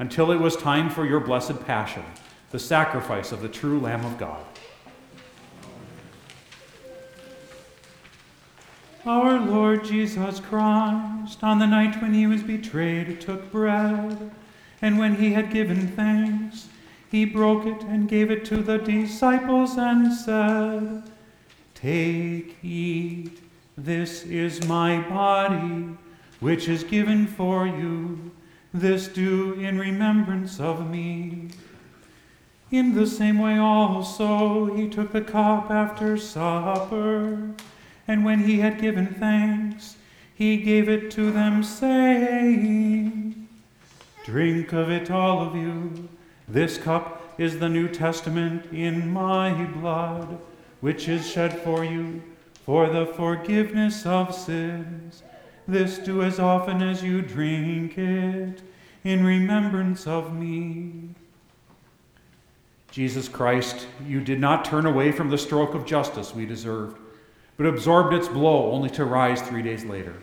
until 0.00 0.32
it 0.32 0.38
was 0.38 0.54
time 0.54 0.90
for 0.90 1.06
your 1.06 1.20
blessed 1.20 1.64
passion 1.64 2.04
the 2.54 2.60
sacrifice 2.60 3.32
of 3.32 3.42
the 3.42 3.48
true 3.48 3.80
Lamb 3.80 4.04
of 4.04 4.16
God. 4.16 4.44
Our 9.04 9.40
Lord 9.40 9.84
Jesus 9.84 10.38
Christ, 10.38 11.42
on 11.42 11.58
the 11.58 11.66
night 11.66 12.00
when 12.00 12.14
he 12.14 12.28
was 12.28 12.44
betrayed, 12.44 13.20
took 13.20 13.50
bread, 13.50 14.30
and 14.80 15.00
when 15.00 15.16
he 15.16 15.32
had 15.32 15.50
given 15.50 15.88
thanks, 15.96 16.68
he 17.10 17.24
broke 17.24 17.66
it 17.66 17.82
and 17.82 18.08
gave 18.08 18.30
it 18.30 18.44
to 18.44 18.58
the 18.58 18.78
disciples 18.78 19.76
and 19.76 20.12
said, 20.12 21.10
Take, 21.74 22.56
eat, 22.62 23.40
this 23.76 24.22
is 24.22 24.64
my 24.68 25.00
body, 25.08 25.88
which 26.38 26.68
is 26.68 26.84
given 26.84 27.26
for 27.26 27.66
you. 27.66 28.30
This 28.72 29.08
do 29.08 29.54
in 29.54 29.76
remembrance 29.76 30.60
of 30.60 30.88
me. 30.88 31.50
In 32.74 32.92
the 32.96 33.06
same 33.06 33.38
way 33.38 33.56
also 33.56 34.64
he 34.74 34.88
took 34.88 35.12
the 35.12 35.20
cup 35.20 35.70
after 35.70 36.16
supper, 36.16 37.54
and 38.08 38.24
when 38.24 38.40
he 38.40 38.58
had 38.58 38.80
given 38.80 39.14
thanks, 39.14 39.94
he 40.34 40.56
gave 40.56 40.88
it 40.88 41.08
to 41.12 41.30
them, 41.30 41.62
saying, 41.62 43.46
Drink 44.24 44.72
of 44.72 44.90
it, 44.90 45.08
all 45.08 45.46
of 45.46 45.54
you. 45.54 46.08
This 46.48 46.76
cup 46.76 47.22
is 47.38 47.60
the 47.60 47.68
New 47.68 47.86
Testament 47.86 48.66
in 48.72 49.08
my 49.08 49.66
blood, 49.66 50.40
which 50.80 51.08
is 51.08 51.30
shed 51.30 51.56
for 51.60 51.84
you 51.84 52.24
for 52.64 52.88
the 52.88 53.06
forgiveness 53.06 54.04
of 54.04 54.34
sins. 54.34 55.22
This 55.68 55.98
do 55.98 56.22
as 56.22 56.40
often 56.40 56.82
as 56.82 57.04
you 57.04 57.22
drink 57.22 57.96
it 57.96 58.62
in 59.04 59.24
remembrance 59.24 60.08
of 60.08 60.34
me. 60.34 61.14
Jesus 62.94 63.28
Christ, 63.28 63.88
you 64.06 64.20
did 64.20 64.38
not 64.38 64.64
turn 64.64 64.86
away 64.86 65.10
from 65.10 65.28
the 65.28 65.36
stroke 65.36 65.74
of 65.74 65.84
justice 65.84 66.32
we 66.32 66.46
deserved, 66.46 66.96
but 67.56 67.66
absorbed 67.66 68.14
its 68.14 68.28
blow 68.28 68.70
only 68.70 68.88
to 68.90 69.04
rise 69.04 69.42
three 69.42 69.62
days 69.62 69.84
later. 69.84 70.14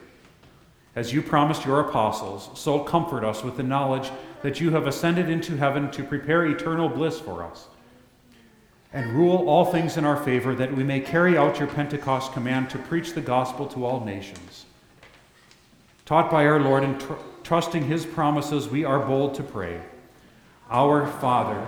As 0.96 1.12
you 1.12 1.22
promised 1.22 1.66
your 1.66 1.82
apostles, 1.82 2.50
so 2.58 2.80
comfort 2.80 3.26
us 3.26 3.44
with 3.44 3.58
the 3.58 3.62
knowledge 3.62 4.10
that 4.42 4.62
you 4.62 4.72
have 4.72 4.88
ascended 4.88 5.28
into 5.28 5.58
heaven 5.58 5.92
to 5.92 6.02
prepare 6.02 6.46
eternal 6.46 6.88
bliss 6.88 7.20
for 7.20 7.44
us. 7.44 7.68
And 8.94 9.18
rule 9.18 9.50
all 9.50 9.66
things 9.66 9.98
in 9.98 10.06
our 10.06 10.24
favor 10.24 10.56
that 10.56 10.74
we 10.74 10.86
may 10.86 11.02
carry 11.02 11.38
out 11.38 11.60
your 11.60 11.68
Pentecost 11.68 12.32
command 12.32 12.70
to 12.70 12.78
preach 12.78 13.12
the 13.12 13.20
gospel 13.20 13.68
to 13.68 13.84
all 13.84 14.00
nations. 14.06 14.66
Taught 16.06 16.32
by 16.32 16.46
our 16.46 16.62
Lord 16.62 16.86
and 16.86 16.98
tr- 17.02 17.16
trusting 17.44 17.84
his 17.84 18.06
promises, 18.06 18.70
we 18.70 18.86
are 18.86 19.06
bold 19.06 19.34
to 19.34 19.44
pray 19.44 19.82
Our 20.70 21.06
Father, 21.06 21.68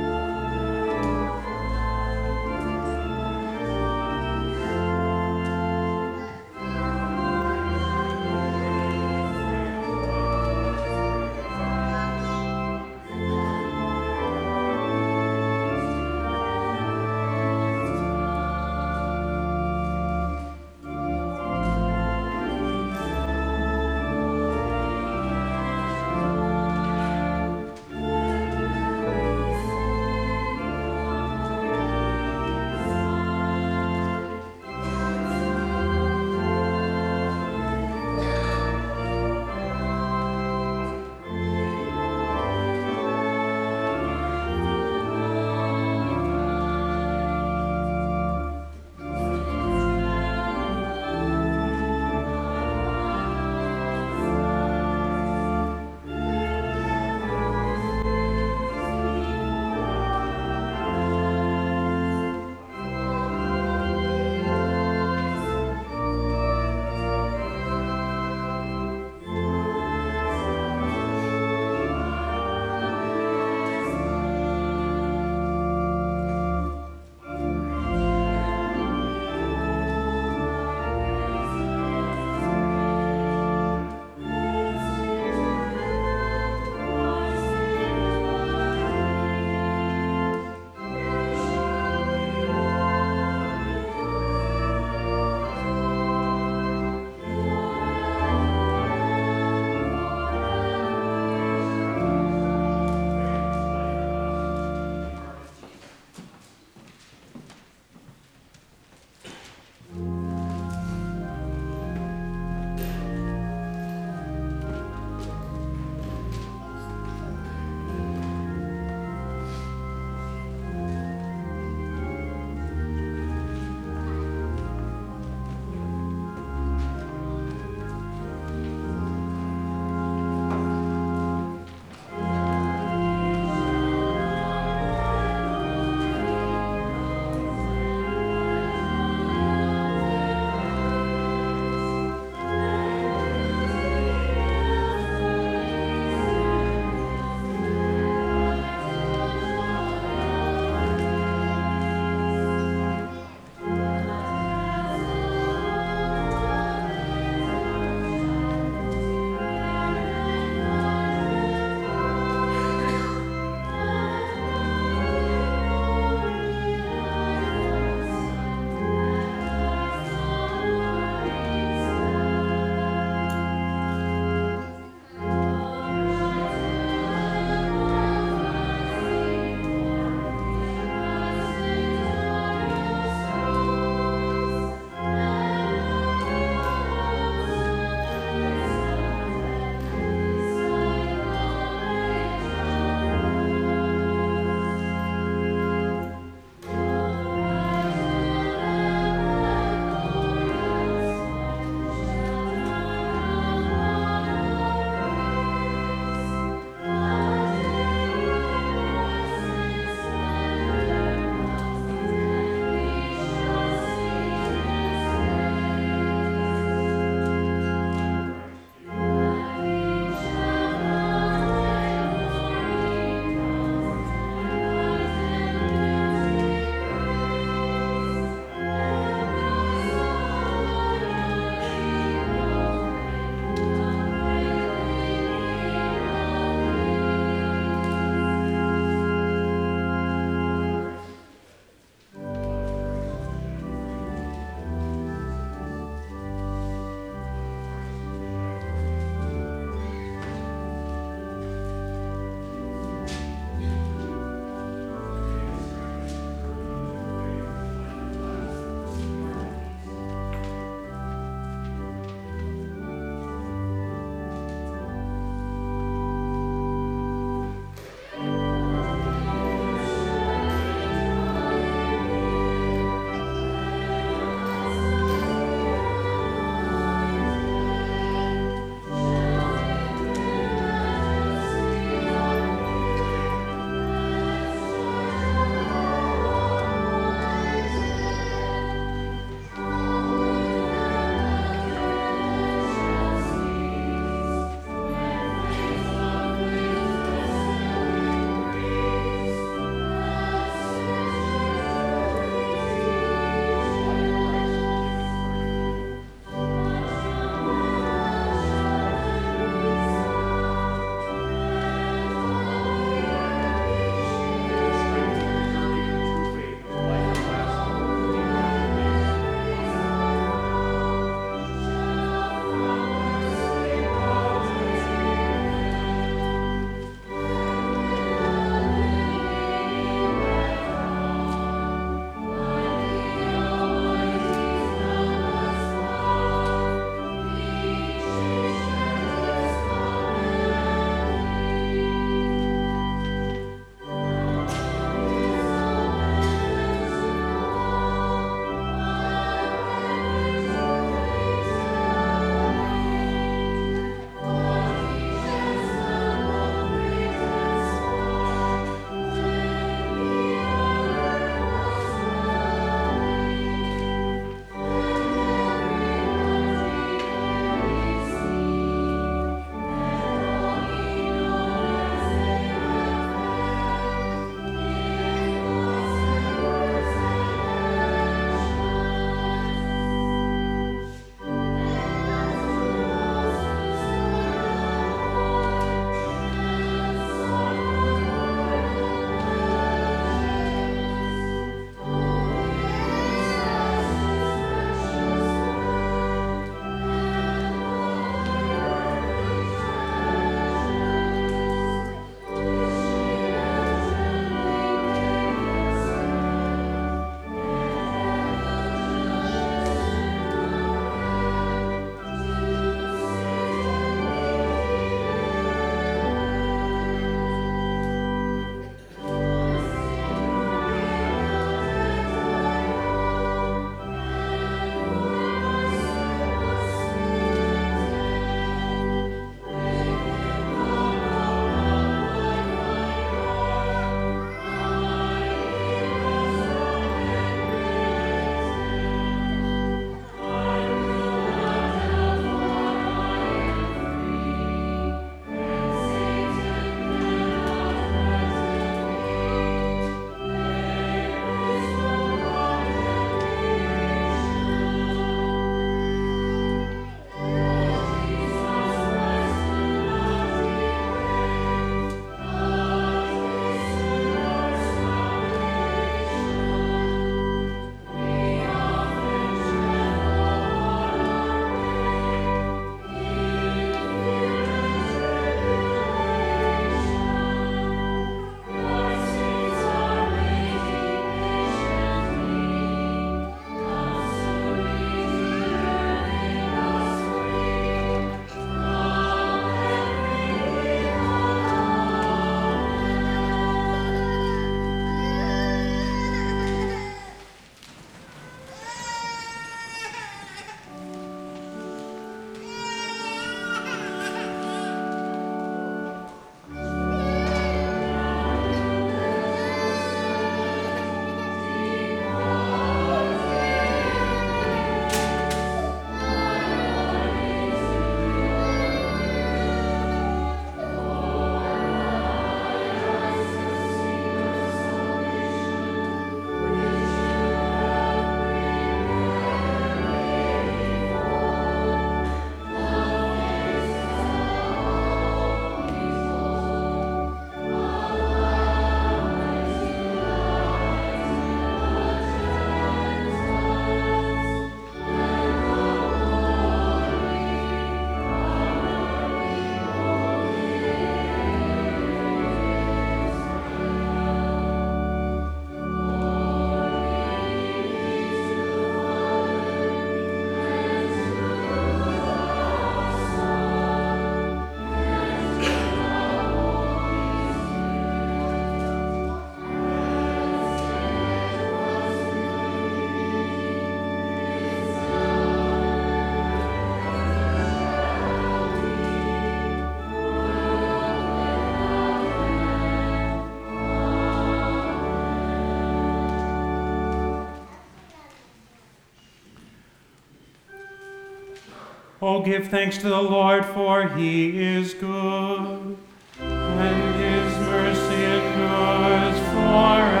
Oh, 592.02 592.22
give 592.22 592.48
thanks 592.48 592.78
to 592.78 592.88
the 592.88 593.02
Lord, 593.02 593.44
for 593.44 593.86
he 593.86 594.42
is 594.42 594.72
good, 594.72 595.76
and 596.18 596.94
his 596.94 597.38
mercy 597.40 598.04
endures 598.04 599.18
forever. 599.28 600.00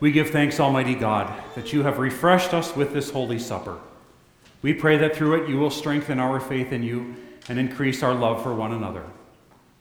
We 0.00 0.10
give 0.10 0.30
thanks, 0.30 0.58
Almighty 0.58 0.94
God, 0.94 1.30
that 1.54 1.74
you 1.74 1.82
have 1.82 1.98
refreshed 1.98 2.54
us 2.54 2.74
with 2.74 2.94
this 2.94 3.10
holy 3.10 3.38
supper. 3.38 3.78
We 4.62 4.72
pray 4.72 4.96
that 4.96 5.14
through 5.14 5.42
it 5.42 5.50
you 5.50 5.58
will 5.58 5.70
strengthen 5.70 6.18
our 6.18 6.40
faith 6.40 6.72
in 6.72 6.82
you 6.82 7.16
and 7.50 7.58
increase 7.58 8.02
our 8.02 8.14
love 8.14 8.42
for 8.42 8.54
one 8.54 8.72
another. 8.72 9.04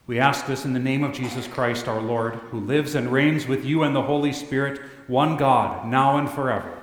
We 0.05 0.19
ask 0.19 0.45
this 0.47 0.65
in 0.65 0.73
the 0.73 0.79
name 0.79 1.05
of 1.05 1.13
Jesus 1.13 1.47
Christ 1.47 1.87
our 1.87 2.01
Lord, 2.01 2.33
who 2.33 2.59
lives 2.59 2.95
and 2.95 3.09
reigns 3.09 3.47
with 3.47 3.63
you 3.63 3.83
and 3.83 3.95
the 3.95 4.01
Holy 4.01 4.33
Spirit, 4.33 4.81
one 5.07 5.37
God, 5.37 5.87
now 5.87 6.17
and 6.17 6.29
forever. 6.29 6.82